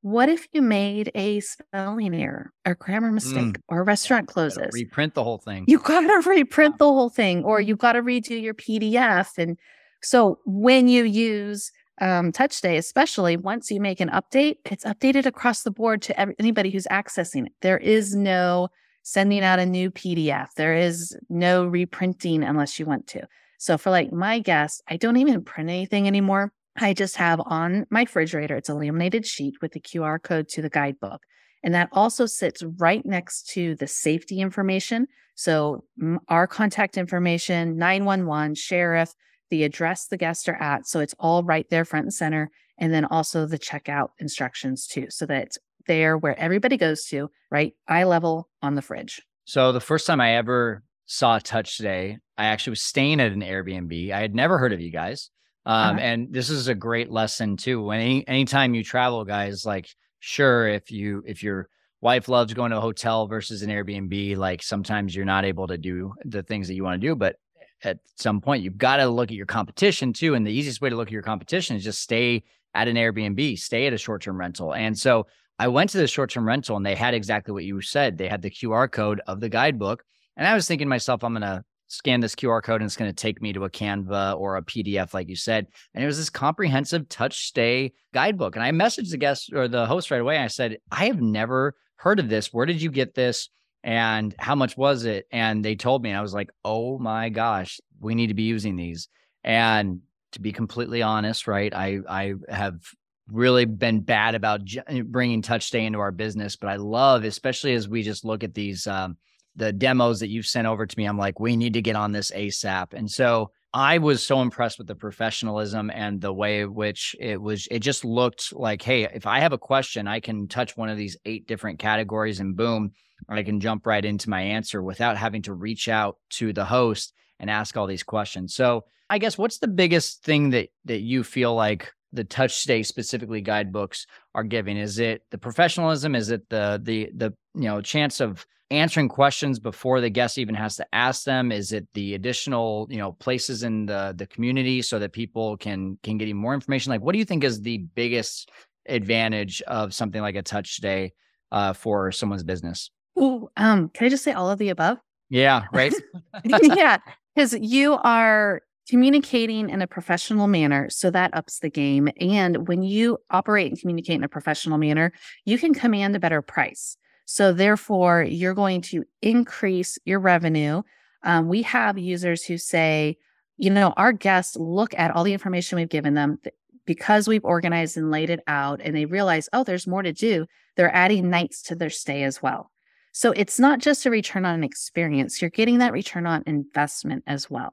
what 0.05 0.29
if 0.29 0.47
you 0.53 0.61
made 0.61 1.11
a 1.15 1.41
spelling 1.41 2.15
error 2.15 2.53
or 2.67 2.75
grammar 2.75 3.11
mistake 3.11 3.55
Mm. 3.55 3.61
or 3.69 3.81
a 3.81 3.85
restaurant 3.85 4.29
closes? 4.29 4.69
reprint 4.75 5.15
the 5.15 5.25
whole 5.25 5.39
thing. 5.39 5.65
you 5.67 5.79
got 5.79 6.03
to 6.03 6.29
reprint 6.29 6.77
the 6.77 6.85
whole 6.85 7.09
thing 7.09 7.43
or 7.43 7.59
you 7.59 7.75
got 7.75 7.93
to 7.95 8.03
redo 8.03 8.39
your 8.41 8.53
PDF. 8.53 9.29
And 9.39 9.59
so 10.03 10.39
when 10.45 10.89
you 10.89 11.05
use 11.05 11.73
um, 12.03 12.33
TouchStay, 12.33 12.77
especially 12.77 13.39
once 13.39 13.71
you 13.71 13.81
make 13.81 13.99
an 14.01 14.11
update, 14.11 14.57
it's 14.67 14.85
updated 14.85 15.25
across 15.25 15.63
the 15.63 15.71
board 15.71 16.03
to 16.03 16.21
every, 16.21 16.35
anybody 16.39 16.71
who's 16.71 16.87
accessing 16.91 17.47
it. 17.47 17.53
There 17.63 17.79
is 17.79 18.15
no 18.15 18.69
sending 19.05 19.43
out 19.43 19.59
a 19.59 19.65
new 19.65 19.91
PDF. 19.91 20.49
There 20.57 20.77
is 20.77 21.17
no 21.31 21.65
reprinting 21.65 22.43
unless 22.45 22.79
you 22.79 22.85
want 22.85 23.07
to. 23.07 23.27
So 23.59 23.79
for 23.79 23.89
like 23.89 24.13
my 24.13 24.39
guests, 24.41 24.83
I 24.87 24.99
don't 24.99 25.17
even 25.17 25.45
print 25.45 25.71
anything 25.71 26.07
anymore. 26.07 26.53
I 26.77 26.93
just 26.93 27.17
have 27.17 27.41
on 27.45 27.87
my 27.91 28.01
refrigerator, 28.01 28.57
it's 28.57 28.69
a 28.69 28.75
laminated 28.75 29.27
sheet 29.27 29.55
with 29.63 29.73
the 29.73 29.81
QR 29.81 30.23
code 30.23 30.49
to 30.51 30.63
the 30.63 30.71
guidebook. 30.71 31.23
And 31.63 31.75
that 31.75 31.89
also 31.93 32.27
sits 32.27 32.63
right 32.79 33.05
next 33.07 33.49
to 33.51 33.75
the 33.77 33.87
safety 33.87 34.41
information. 34.41 35.07
So 35.35 35.85
our 36.29 36.47
contact 36.47 36.99
information, 36.99 37.79
911, 37.79 38.57
sheriff, 38.57 39.15
the 39.51 39.65
address 39.65 40.07
the 40.07 40.17
guests 40.17 40.49
are 40.49 40.57
at. 40.57 40.87
So 40.87 41.01
it's 41.01 41.15
all 41.19 41.43
right 41.43 41.67
there 41.71 41.85
front 41.85 42.05
and 42.05 42.15
center. 42.15 42.51
And 42.79 42.93
then 42.93 43.05
also 43.05 43.47
the 43.47 43.59
checkout 43.59 44.09
instructions 44.19 44.87
too. 44.87 45.07
So 45.11 45.27
that 45.27 45.43
it's 45.43 45.59
there 45.87 46.19
where 46.19 46.39
everybody 46.39 46.77
goes 46.77 47.05
to, 47.07 47.31
right? 47.51 47.73
Eye 47.89 48.05
level 48.05 48.49
on 48.63 48.75
the 48.75 48.83
fridge. 48.83 49.23
So 49.45 49.73
the 49.73 49.81
first 49.81 50.07
time 50.07 50.21
I 50.21 50.37
ever 50.37 50.83
saw 51.07 51.37
a 51.37 51.41
TouchStay, 51.41 52.17
I 52.37 52.45
actually 52.47 52.73
was 52.73 52.83
staying 52.83 53.21
at 53.21 53.33
an 53.33 53.43
Airbnb. 53.43 54.11
I 54.11 54.21
had 54.21 54.35
never 54.35 54.59
heard 54.59 54.73
of 54.73 54.81
you 54.81 54.91
guys. 54.91 55.31
Um, 55.67 55.97
Uh-huh. 55.97 55.99
and 56.01 56.33
this 56.33 56.51
is 56.51 56.69
a 56.69 56.75
great 56.75 57.11
lesson 57.11 57.57
too. 57.57 57.83
When 57.83 58.01
any 58.01 58.29
anytime 58.29 58.75
you 58.75 58.85
travel, 58.85 59.25
guys, 59.25 59.65
like 59.65 59.89
sure, 60.21 60.69
if 60.69 60.91
you 60.91 61.23
if 61.27 61.43
your 61.43 61.69
wife 62.01 62.29
loves 62.29 62.53
going 62.53 62.71
to 62.71 62.77
a 62.79 62.81
hotel 62.83 63.27
versus 63.27 63.63
an 63.63 63.71
Airbnb, 63.71 64.37
like 64.37 64.63
sometimes 64.63 65.15
you're 65.17 65.25
not 65.25 65.45
able 65.47 65.67
to 65.69 65.79
do 65.79 66.13
the 66.25 66.43
things 66.43 66.69
that 66.69 66.75
you 66.75 66.85
want 66.85 67.01
to 67.01 67.07
do, 67.07 67.15
but 67.15 67.37
at 67.83 67.99
some 68.17 68.41
point 68.41 68.63
you've 68.63 68.77
got 68.79 68.97
to 68.99 69.07
look 69.09 69.31
at 69.31 69.37
your 69.37 69.47
competition 69.47 70.13
too. 70.13 70.35
And 70.35 70.47
the 70.47 70.53
easiest 70.53 70.81
way 70.83 70.91
to 70.91 70.97
look 70.97 71.09
at 71.09 71.13
your 71.13 71.23
competition 71.23 71.77
is 71.77 71.85
just 71.85 72.01
stay 72.03 72.43
at 72.75 72.89
an 72.89 72.97
Airbnb, 72.97 73.59
stay 73.59 73.87
at 73.87 73.93
a 73.93 73.99
short-term 73.99 74.37
rental. 74.39 74.75
And 74.75 74.99
so 74.99 75.27
I 75.59 75.69
went 75.69 75.91
to 75.91 75.99
the 75.99 76.07
short-term 76.07 76.47
rental 76.47 76.77
and 76.77 76.85
they 76.85 76.95
had 76.95 77.15
exactly 77.15 77.53
what 77.53 77.65
you 77.65 77.81
said. 77.81 78.19
They 78.19 78.29
had 78.29 78.43
the 78.43 78.51
QR 78.51 78.91
code 78.91 79.21
of 79.27 79.41
the 79.41 79.49
guidebook. 79.49 80.03
And 80.37 80.47
I 80.47 80.55
was 80.55 80.67
thinking 80.67 80.87
to 80.87 80.91
myself, 80.91 81.23
I'm 81.25 81.33
gonna 81.33 81.65
scan 81.89 82.21
this 82.21 82.35
QR 82.35 82.63
code 82.63 82.81
and 82.81 82.87
it's 82.87 82.97
going 82.97 83.11
to 83.11 83.15
take 83.15 83.41
me 83.43 83.53
to 83.53 83.65
a 83.65 83.71
Canva 83.71 84.39
or 84.39 84.57
a 84.57 84.63
PDF, 84.63 85.15
like 85.15 85.29
you 85.29 85.37
said. 85.37 85.67
And 85.95 86.03
it 86.03 86.07
was 86.07 86.19
this 86.19 86.31
comprehensive 86.31 87.09
touch 87.09 87.47
stay 87.47 87.93
guidebook. 88.13 88.57
And 88.57 88.65
I 88.65 88.73
messaged 88.73 89.11
the 89.11 89.17
guest 89.17 89.53
or 89.53 89.69
the 89.69 89.87
host 89.87 90.11
right 90.11 90.21
away. 90.21 90.39
I 90.39 90.49
said, 90.49 90.79
I 90.91 91.07
have 91.07 91.21
never 91.21 91.75
heard 91.97 92.21
of 92.21 92.29
this. 92.29 92.53
Where 92.53 92.67
did 92.67 92.83
you 92.83 92.91
get 92.91 93.15
this? 93.15 93.49
And 93.83 94.35
how 94.39 94.55
much 94.55 94.77
was 94.77 95.05
it? 95.05 95.27
And 95.31 95.65
they 95.65 95.75
told 95.75 96.03
me, 96.03 96.11
and 96.11 96.19
I 96.19 96.23
was 96.23 96.35
like, 96.35 96.51
oh 96.65 96.99
my 96.99 97.29
gosh, 97.29 97.81
we 98.01 98.15
need 98.15 98.29
to 98.29 98.35
be 98.35 98.45
using 98.45 98.77
these. 98.77 99.09
And 99.43 100.01
to 100.33 100.41
be 100.41 100.53
completely 100.53 101.03
honest, 101.03 101.47
right, 101.47 101.73
I 101.73 101.99
I 102.09 102.35
have 102.49 102.81
really 103.29 103.65
been 103.65 104.01
bad 104.01 104.35
about 104.35 104.63
bringing 105.07 105.43
touch 105.43 105.67
stay 105.67 105.85
into 105.85 105.99
our 105.99 106.13
business, 106.13 106.57
but 106.57 106.69
I 106.69 106.77
love, 106.77 107.25
especially 107.25 107.75
as 107.75 107.89
we 107.89 108.03
just 108.03 108.25
look 108.25 108.45
at 108.45 108.55
these 108.55 108.87
um, 108.87 109.17
the 109.57 109.73
demos 109.73 110.21
that 110.21 110.29
you've 110.29 110.47
sent 110.47 110.67
over 110.67 110.87
to 110.87 110.99
me, 110.99 111.05
I'm 111.05 111.19
like, 111.19 111.41
we 111.41 111.57
need 111.57 111.75
to 111.75 111.83
get 111.83 111.97
on 111.97 112.13
this 112.13 112.31
ASAP. 112.31 112.93
And 112.93 113.11
so 113.11 113.51
I 113.73 113.99
was 113.99 114.25
so 114.25 114.41
impressed 114.41 114.79
with 114.79 114.87
the 114.87 114.95
professionalism 114.95 115.91
and 115.93 116.21
the 116.21 116.33
way 116.33 116.65
which 116.65 117.17
it 117.19 117.41
was, 117.41 117.67
it 117.71 117.81
just 117.81 118.05
looked 118.05 118.53
like, 118.53 118.83
hey, 118.83 119.09
if 119.13 119.27
I 119.27 119.41
have 119.41 119.53
a 119.53 119.59
question, 119.59 120.07
I 120.07 120.21
can 120.21 120.49
touch 120.49 120.77
one 120.77 120.89
of 120.89 120.97
these 120.97 121.17
eight 121.25 121.47
different 121.47 121.79
categories 121.79 122.41
and 122.41 122.57
boom, 122.57 122.93
I 123.29 123.43
can 123.43 123.61
jump 123.61 123.87
right 123.87 124.05
into 124.05 124.31
my 124.31 124.43
answer 124.43 124.83
without 124.83 125.17
having 125.17 125.43
to 125.43 125.55
reach 125.55 125.89
out 125.89 126.19
to 126.31 126.53
the 126.53 126.65
host 126.65 127.13
and 127.41 127.51
ask 127.51 127.77
all 127.77 127.87
these 127.87 128.03
questions. 128.03 128.55
So 128.55 128.85
I 129.11 129.19
guess 129.19 129.39
what's 129.39 129.59
the 129.59 129.69
biggest 129.69 130.23
thing 130.25 130.51
that 130.51 130.69
that 130.85 131.01
you 131.01 131.25
feel 131.25 131.55
like 131.55 131.93
the 132.13 132.25
touch 132.25 132.55
stay 132.55 132.83
specifically 132.83 133.41
guidebooks 133.41 134.07
are 134.35 134.45
giving? 134.45 134.77
Is 134.77 134.99
it 134.99 135.23
the 135.31 135.39
professionalism? 135.39 136.15
Is 136.15 136.31
it 136.31 136.49
the 136.49 136.81
the 136.83 137.11
the 137.15 137.35
you 137.55 137.69
know 137.69 137.81
chance 137.81 138.21
of 138.21 138.47
answering 138.71 139.09
questions 139.09 139.59
before 139.59 140.01
the 140.01 140.11
guest 140.11 140.39
even 140.39 140.55
has 140.55 140.77
to 140.77 140.87
ask 140.93 141.25
them? 141.25 141.53
Is 141.53 141.73
it 141.73 141.87
the 141.95 142.15
additional 142.15 142.87
you 142.91 142.99
know 142.99 143.13
places 143.13 143.63
in 143.63 143.87
the 143.87 144.15
the 144.17 144.27
community 144.27 144.83
so 144.83 144.99
that 144.99 145.13
people 145.13 145.57
can 145.57 145.99
can 146.03 146.19
get 146.19 146.29
even 146.29 146.41
more 146.41 146.55
information? 146.55 146.91
Like, 146.91 147.01
what 147.01 147.13
do 147.13 147.19
you 147.19 147.25
think 147.25 147.45
is 147.45 147.61
the 147.61 147.79
biggest 147.79 148.51
advantage 148.87 149.63
of 149.63 149.95
something 149.95 150.21
like 150.21 150.37
a 150.37 150.43
touch 150.43 150.75
stay 150.75 151.13
uh, 151.53 151.73
for 151.73 152.13
someone's 152.13 152.45
business? 152.45 152.91
Ooh, 153.19 153.49
um, 153.57 153.89
can 153.91 154.07
I 154.07 154.11
just 154.11 154.25
say 154.25 154.33
all 154.33 154.51
of 154.51 154.59
the 154.59 154.71
above? 154.71 154.99
Yeah, 155.31 155.65
right. 155.73 155.95
yeah, 156.45 156.99
because 157.35 157.55
you 157.55 157.95
are 157.95 158.63
communicating 158.89 159.71
in 159.71 159.81
a 159.81 159.87
professional 159.87 160.47
manner. 160.47 160.91
So 160.91 161.11
that 161.11 161.35
ups 161.35 161.61
the 161.61 161.71
game. 161.71 162.09
And 162.21 162.69
when 162.69 162.83
you 162.83 163.19
operate 163.31 163.71
and 163.71 163.81
communicate 163.81 164.17
in 164.17 164.25
a 164.25 164.29
professional 164.29 164.79
manner, 164.79 165.13
you 165.45 165.59
can 165.59 165.73
command 165.73 166.15
a 166.17 166.21
better 166.21 166.43
price. 166.43 166.97
So 167.25 167.53
therefore, 167.53 168.23
you're 168.23 168.55
going 168.55 168.81
to 168.83 169.05
increase 169.23 169.99
your 170.05 170.21
revenue. 170.21 170.83
Um, 171.23 171.49
we 171.49 171.63
have 171.63 171.99
users 171.99 172.45
who 172.45 172.59
say, 172.59 173.17
you 173.57 173.71
know, 173.71 173.95
our 173.97 174.13
guests 174.13 174.57
look 174.57 174.95
at 174.99 175.11
all 175.11 175.25
the 175.25 175.33
information 175.33 175.77
we've 175.77 175.89
given 175.89 176.15
them 176.15 176.39
th- 176.43 176.55
because 176.87 177.27
we've 177.27 177.45
organized 177.45 177.97
and 177.97 178.11
laid 178.11 178.29
it 178.29 178.41
out 178.47 178.81
and 178.85 178.95
they 178.95 179.07
realize, 179.07 179.49
oh, 179.53 179.65
there's 179.65 179.87
more 179.87 180.03
to 180.03 180.13
do. 180.13 180.47
They're 180.77 180.95
adding 180.95 181.31
nights 181.31 181.63
to 181.65 181.75
their 181.75 181.89
stay 181.91 182.25
as 182.25 182.43
well. 182.43 182.71
So 183.13 183.31
it's 183.33 183.61
not 183.61 183.79
just 183.79 184.05
a 184.07 184.11
return 184.11 184.45
on 184.45 184.65
experience, 184.65 185.41
you're 185.41 185.51
getting 185.51 185.79
that 185.79 185.93
return 185.93 186.27
on 186.27 186.43
investment 186.47 187.23
as 187.27 187.49
well. 187.49 187.73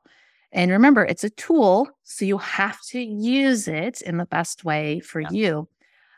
And 0.52 0.70
remember, 0.70 1.04
it's 1.04 1.24
a 1.24 1.30
tool, 1.32 1.90
so 2.04 2.26
you 2.26 2.38
have 2.38 2.80
to 2.90 3.02
use 3.02 3.68
it 3.68 4.02
in 4.02 4.18
the 4.18 4.26
best 4.26 4.64
way 4.64 5.00
for 5.00 5.22
Yeah. 5.22 5.30
you. 5.32 5.70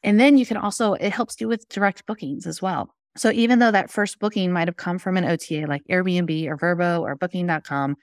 And 0.04 0.20
then 0.20 0.38
you 0.38 0.46
can 0.46 0.58
also, 0.58 0.94
it 0.94 1.14
helps 1.14 1.40
you 1.40 1.48
with 1.48 1.70
direct 1.70 2.06
bookings 2.06 2.46
as 2.46 2.62
well. 2.62 2.94
So 3.16 3.32
even 3.32 3.60
though 3.60 3.72
that 3.72 3.92
first 3.92 4.20
booking 4.20 4.52
might 4.52 4.68
have 4.68 4.78
come 4.78 4.98
from 4.98 5.18
an 5.18 5.26
OTA 5.26 5.66
like 5.68 5.84
Airbnb 5.90 6.48
or 6.48 6.58
VRBO 6.58 7.02
or 7.02 7.16
booking.com, 7.16 7.96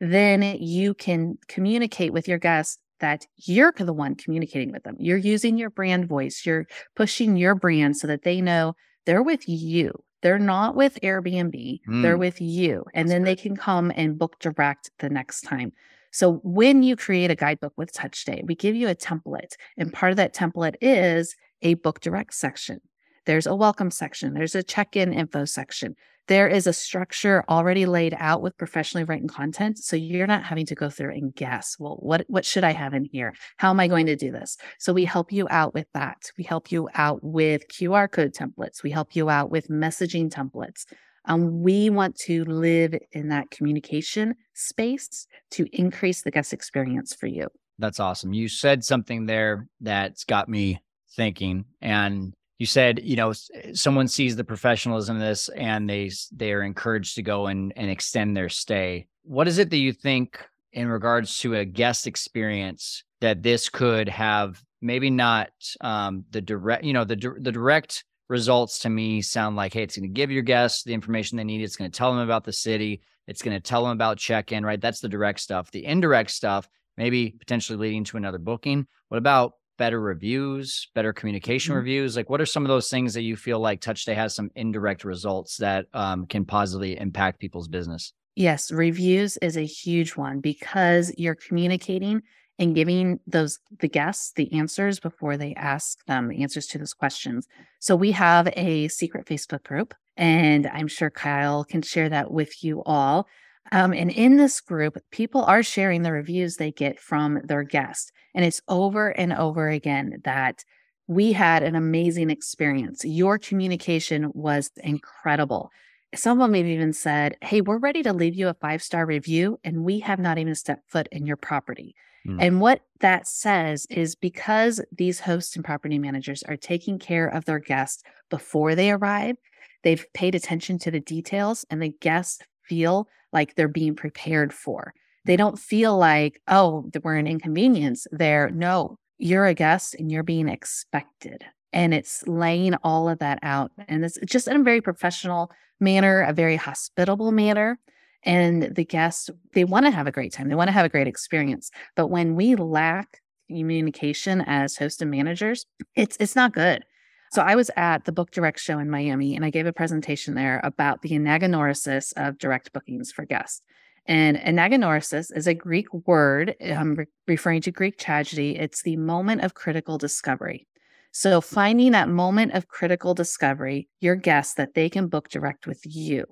then 0.00 0.42
you 0.60 0.94
can 0.94 1.38
communicate 1.48 2.12
with 2.12 2.28
your 2.28 2.38
guests 2.38 2.78
that 3.00 3.26
you're 3.36 3.72
the 3.76 3.92
one 3.92 4.14
communicating 4.14 4.72
with 4.72 4.82
them. 4.82 4.96
You're 4.98 5.16
using 5.16 5.56
your 5.56 5.70
brand 5.70 6.06
voice, 6.06 6.42
you're 6.44 6.66
pushing 6.96 7.36
your 7.36 7.54
brand 7.54 7.96
so 7.96 8.06
that 8.06 8.22
they 8.22 8.40
know 8.40 8.74
they're 9.06 9.22
with 9.22 9.48
you. 9.48 9.92
They're 10.20 10.38
not 10.38 10.74
with 10.74 10.98
Airbnb, 11.02 11.80
they're 12.02 12.16
Mm. 12.16 12.20
with 12.20 12.40
you. 12.40 12.84
And 12.92 13.08
That's 13.08 13.14
then 13.14 13.22
they 13.22 13.36
can 13.36 13.56
come 13.56 13.92
and 13.94 14.18
book 14.18 14.36
direct 14.40 14.90
the 14.98 15.08
next 15.08 15.42
time. 15.42 15.72
So 16.10 16.40
when 16.42 16.82
you 16.82 16.96
create 16.96 17.30
a 17.30 17.36
guidebook 17.36 17.74
with 17.76 17.92
TouchStay, 17.92 18.44
we 18.44 18.54
give 18.56 18.74
you 18.74 18.88
a 18.88 18.96
template. 18.96 19.52
And 19.76 19.92
part 19.92 20.10
of 20.10 20.16
that 20.16 20.34
template 20.34 20.74
is 20.80 21.36
a 21.62 21.74
book 21.74 22.00
direct 22.00 22.34
section. 22.34 22.80
There's 23.28 23.46
a 23.46 23.54
welcome 23.54 23.90
section, 23.90 24.32
there's 24.32 24.54
a 24.54 24.62
check 24.62 24.96
in 24.96 25.12
info 25.12 25.44
section. 25.44 25.96
There 26.28 26.48
is 26.48 26.66
a 26.66 26.72
structure 26.72 27.44
already 27.46 27.84
laid 27.84 28.16
out 28.18 28.40
with 28.40 28.56
professionally 28.56 29.04
written 29.04 29.28
content. 29.28 29.76
So 29.76 29.96
you're 29.96 30.26
not 30.26 30.44
having 30.44 30.64
to 30.64 30.74
go 30.74 30.88
through 30.88 31.10
and 31.10 31.34
guess, 31.34 31.76
well, 31.78 31.96
what, 32.00 32.24
what 32.28 32.46
should 32.46 32.64
I 32.64 32.72
have 32.72 32.94
in 32.94 33.04
here? 33.04 33.34
How 33.58 33.68
am 33.68 33.80
I 33.80 33.86
going 33.86 34.06
to 34.06 34.16
do 34.16 34.32
this? 34.32 34.56
So 34.78 34.94
we 34.94 35.04
help 35.04 35.30
you 35.30 35.46
out 35.50 35.74
with 35.74 35.88
that. 35.92 36.30
We 36.38 36.44
help 36.44 36.72
you 36.72 36.88
out 36.94 37.22
with 37.22 37.68
QR 37.68 38.10
code 38.10 38.32
templates. 38.32 38.82
We 38.82 38.92
help 38.92 39.14
you 39.14 39.28
out 39.28 39.50
with 39.50 39.68
messaging 39.68 40.30
templates. 40.30 40.86
Um, 41.26 41.60
we 41.62 41.90
want 41.90 42.16
to 42.20 42.46
live 42.46 42.94
in 43.12 43.28
that 43.28 43.50
communication 43.50 44.36
space 44.54 45.26
to 45.50 45.66
increase 45.74 46.22
the 46.22 46.30
guest 46.30 46.54
experience 46.54 47.14
for 47.14 47.26
you. 47.26 47.48
That's 47.78 48.00
awesome. 48.00 48.32
You 48.32 48.48
said 48.48 48.84
something 48.84 49.26
there 49.26 49.68
that's 49.82 50.24
got 50.24 50.48
me 50.48 50.80
thinking, 51.14 51.66
and 51.82 52.32
you 52.58 52.66
said, 52.66 53.00
you 53.04 53.16
know, 53.16 53.32
someone 53.72 54.08
sees 54.08 54.34
the 54.34 54.44
professionalism 54.44 55.16
of 55.16 55.22
this, 55.22 55.48
and 55.50 55.88
they 55.88 56.10
they 56.32 56.52
are 56.52 56.62
encouraged 56.62 57.14
to 57.14 57.22
go 57.22 57.46
and 57.46 57.72
and 57.76 57.90
extend 57.90 58.36
their 58.36 58.48
stay. 58.48 59.06
What 59.22 59.48
is 59.48 59.58
it 59.58 59.70
that 59.70 59.78
you 59.78 59.92
think 59.92 60.44
in 60.72 60.88
regards 60.88 61.38
to 61.38 61.54
a 61.54 61.64
guest 61.64 62.06
experience 62.06 63.04
that 63.20 63.42
this 63.42 63.68
could 63.68 64.08
have? 64.08 64.62
Maybe 64.80 65.10
not 65.10 65.50
um, 65.80 66.24
the 66.30 66.40
direct, 66.40 66.84
you 66.84 66.92
know, 66.92 67.04
the 67.04 67.16
the 67.40 67.52
direct 67.52 68.04
results 68.28 68.80
to 68.80 68.90
me 68.90 69.22
sound 69.22 69.56
like, 69.56 69.72
hey, 69.72 69.82
it's 69.82 69.96
going 69.96 70.08
to 70.08 70.12
give 70.12 70.30
your 70.30 70.42
guests 70.42 70.84
the 70.84 70.94
information 70.94 71.36
they 71.36 71.44
need. 71.44 71.62
It's 71.62 71.76
going 71.76 71.90
to 71.90 71.96
tell 71.96 72.12
them 72.12 72.20
about 72.20 72.44
the 72.44 72.52
city. 72.52 73.02
It's 73.26 73.42
going 73.42 73.56
to 73.56 73.60
tell 73.60 73.82
them 73.82 73.92
about 73.92 74.18
check 74.18 74.52
in, 74.52 74.64
right? 74.64 74.80
That's 74.80 75.00
the 75.00 75.08
direct 75.08 75.40
stuff. 75.40 75.70
The 75.70 75.84
indirect 75.84 76.30
stuff 76.30 76.68
maybe 76.98 77.30
potentially 77.30 77.78
leading 77.78 78.04
to 78.04 78.16
another 78.18 78.38
booking. 78.38 78.86
What 79.08 79.18
about 79.18 79.52
better 79.78 80.00
reviews, 80.00 80.88
better 80.94 81.12
communication 81.12 81.74
Mhm. 81.74 81.78
reviews? 81.78 82.16
Like, 82.16 82.28
what 82.28 82.40
are 82.40 82.46
some 82.46 82.64
of 82.64 82.68
those 82.68 82.90
things 82.90 83.14
that 83.14 83.22
you 83.22 83.36
feel 83.36 83.60
like 83.60 83.80
TouchStay 83.80 84.14
has 84.14 84.34
some 84.34 84.50
indirect 84.54 85.04
results 85.04 85.56
that 85.58 85.86
um, 85.94 86.26
can 86.26 86.44
positively 86.44 86.98
impact 86.98 87.40
people's 87.40 87.68
business? 87.68 88.12
Yes, 88.36 88.70
reviews 88.70 89.36
is 89.38 89.56
a 89.56 89.64
huge 89.64 90.16
one 90.16 90.40
because 90.40 91.12
you're 91.16 91.34
communicating 91.34 92.22
and 92.60 92.74
giving 92.74 93.20
those 93.26 93.58
the 93.80 93.88
guests 93.88 94.32
the 94.34 94.52
answers 94.52 95.00
before 95.00 95.36
they 95.36 95.54
ask 95.54 96.04
them 96.06 96.28
the 96.28 96.42
answers 96.42 96.66
to 96.68 96.78
those 96.78 96.92
questions. 96.94 97.46
So 97.78 97.94
we 97.96 98.12
have 98.12 98.48
a 98.56 98.88
secret 98.88 99.26
Facebook 99.26 99.62
group, 99.64 99.94
and 100.16 100.66
I'm 100.66 100.88
sure 100.88 101.10
Kyle 101.10 101.64
can 101.64 101.82
share 101.82 102.08
that 102.08 102.30
with 102.32 102.62
you 102.64 102.82
all. 102.84 103.28
Um, 103.72 103.92
and 103.92 104.10
in 104.10 104.36
this 104.36 104.60
group, 104.60 104.96
people 105.10 105.42
are 105.44 105.62
sharing 105.62 106.02
the 106.02 106.12
reviews 106.12 106.56
they 106.56 106.72
get 106.72 106.98
from 106.98 107.40
their 107.44 107.62
guests, 107.62 108.10
and 108.34 108.44
it's 108.44 108.62
over 108.68 109.10
and 109.10 109.32
over 109.32 109.68
again 109.68 110.20
that 110.24 110.64
we 111.06 111.32
had 111.32 111.62
an 111.62 111.74
amazing 111.74 112.30
experience. 112.30 113.04
Your 113.04 113.38
communication 113.38 114.30
was 114.34 114.70
incredible. 114.76 115.70
Some 116.14 116.40
of 116.40 116.48
them 116.48 116.54
have 116.54 116.66
even 116.66 116.92
said, 116.92 117.36
Hey, 117.42 117.60
we're 117.60 117.78
ready 117.78 118.02
to 118.02 118.12
leave 118.12 118.34
you 118.34 118.48
a 118.48 118.54
five 118.54 118.82
star 118.82 119.04
review, 119.04 119.58
and 119.64 119.84
we 119.84 120.00
have 120.00 120.18
not 120.18 120.38
even 120.38 120.54
stepped 120.54 120.90
foot 120.90 121.08
in 121.10 121.26
your 121.26 121.36
property. 121.36 121.94
Mm. 122.26 122.38
And 122.40 122.60
what 122.60 122.82
that 123.00 123.26
says 123.26 123.86
is 123.90 124.14
because 124.14 124.80
these 124.92 125.20
hosts 125.20 125.56
and 125.56 125.64
property 125.64 125.98
managers 125.98 126.42
are 126.42 126.56
taking 126.56 126.98
care 126.98 127.26
of 127.26 127.44
their 127.44 127.58
guests 127.58 128.02
before 128.30 128.74
they 128.74 128.90
arrive, 128.90 129.36
they've 129.82 130.06
paid 130.12 130.34
attention 130.34 130.78
to 130.80 130.90
the 130.90 131.00
details, 131.00 131.64
and 131.70 131.82
the 131.82 131.94
guests 132.00 132.42
feel 132.64 133.08
like 133.32 133.54
they're 133.54 133.68
being 133.68 133.94
prepared 133.94 134.52
for. 134.52 134.94
They 135.24 135.34
mm. 135.34 135.38
don't 135.38 135.58
feel 135.58 135.96
like, 135.96 136.40
oh, 136.48 136.90
we're 137.02 137.16
an 137.16 137.26
inconvenience 137.26 138.06
there. 138.10 138.50
No, 138.50 138.98
you're 139.18 139.46
a 139.46 139.54
guest 139.54 139.94
and 139.98 140.10
you're 140.10 140.22
being 140.22 140.48
expected. 140.48 141.44
And 141.72 141.92
it's 141.92 142.26
laying 142.26 142.74
all 142.76 143.08
of 143.08 143.18
that 143.18 143.38
out. 143.42 143.72
And 143.88 144.04
it's 144.04 144.18
just 144.24 144.48
in 144.48 144.56
a 144.60 144.62
very 144.62 144.80
professional 144.80 145.50
manner, 145.80 146.22
a 146.22 146.32
very 146.32 146.56
hospitable 146.56 147.32
manner. 147.32 147.78
And 148.24 148.74
the 148.74 148.84
guests, 148.84 149.30
they 149.52 149.64
want 149.64 149.86
to 149.86 149.90
have 149.92 150.06
a 150.06 150.12
great 150.12 150.32
time. 150.32 150.48
They 150.48 150.54
want 150.54 150.68
to 150.68 150.72
have 150.72 150.86
a 150.86 150.88
great 150.88 151.06
experience. 151.06 151.70
But 151.94 152.08
when 152.08 152.34
we 152.34 152.56
lack 152.56 153.20
communication 153.48 154.40
as 154.42 154.76
hosts 154.76 155.00
and 155.00 155.10
managers, 155.10 155.66
it's 155.94 156.16
it's 156.20 156.36
not 156.36 156.52
good. 156.52 156.84
So 157.30 157.42
I 157.42 157.54
was 157.54 157.70
at 157.76 158.04
the 158.04 158.12
Book 158.12 158.30
Direct 158.30 158.58
show 158.58 158.78
in 158.78 158.90
Miami 158.90 159.36
and 159.36 159.44
I 159.44 159.50
gave 159.50 159.66
a 159.66 159.72
presentation 159.72 160.34
there 160.34 160.60
about 160.64 161.02
the 161.02 161.10
anagnorisis 161.10 162.12
of 162.16 162.38
direct 162.38 162.72
bookings 162.72 163.12
for 163.12 163.24
guests. 163.24 163.62
And 164.06 164.38
anagnorisis 164.38 165.36
is 165.36 165.46
a 165.46 165.54
Greek 165.54 165.92
word 165.92 166.54
um, 166.64 166.94
re- 166.94 167.06
referring 167.26 167.60
to 167.62 167.70
Greek 167.70 167.98
tragedy. 167.98 168.56
It's 168.56 168.82
the 168.82 168.96
moment 168.96 169.42
of 169.42 169.52
critical 169.52 169.98
discovery. 169.98 170.66
So 171.12 171.40
finding 171.40 171.92
that 171.92 172.08
moment 172.08 172.52
of 172.52 172.68
critical 172.68 173.12
discovery, 173.12 173.88
your 174.00 174.14
guests 174.14 174.54
that 174.54 174.74
they 174.74 174.88
can 174.88 175.08
book 175.08 175.28
direct 175.28 175.66
with 175.66 175.80
you. 175.84 176.24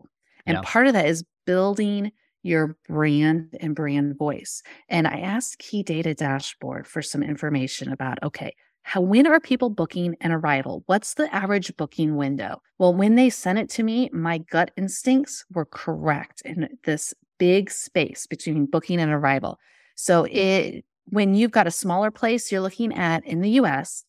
And 0.47 0.57
Yeah. 0.57 0.63
part 0.65 0.87
of 0.87 0.95
that 0.95 1.07
is 1.07 1.25
building 1.45 2.13
your 2.43 2.77
brand 2.89 3.57
and 3.61 3.75
brand 3.75 4.17
voice. 4.17 4.63
And 4.89 5.07
I 5.07 5.19
asked 5.19 5.59
Key 5.59 5.83
Data 5.83 6.15
Dashboard 6.15 6.87
for 6.87 7.03
some 7.03 7.23
information 7.23 7.91
about 7.91 8.23
okay, 8.23 8.55
how 8.87 9.01
when 9.01 9.27
are 9.27 9.41
people 9.41 9.69
booking 9.69 10.15
an 10.21 10.31
arrival? 10.31 10.85
What's 10.87 11.15
the 11.15 11.35
average 11.35 11.77
booking 11.77 12.15
window? 12.15 12.63
Well, 12.79 12.95
when 12.95 13.17
they 13.17 13.31
sent 13.31 13.59
it 13.59 13.69
to 13.71 13.83
me, 13.83 14.09
my 14.13 14.39
gut 14.39 14.71
instincts 14.77 15.45
were 15.53 15.65
correct 15.65 16.41
in 16.45 16.69
this 16.85 17.13
big 17.37 17.69
space 17.73 18.29
between 18.29 18.65
booking 18.65 19.01
and 19.01 19.11
arrival. 19.11 19.59
So 19.97 20.29
it 20.31 20.85
when 21.07 21.35
you've 21.35 21.51
got 21.51 21.67
a 21.67 21.73
smaller 21.73 22.13
place, 22.13 22.53
you're 22.53 22.61
looking 22.61 22.95
at 22.95 23.27
in 23.27 23.41
the 23.41 23.51
US, 23.61 24.05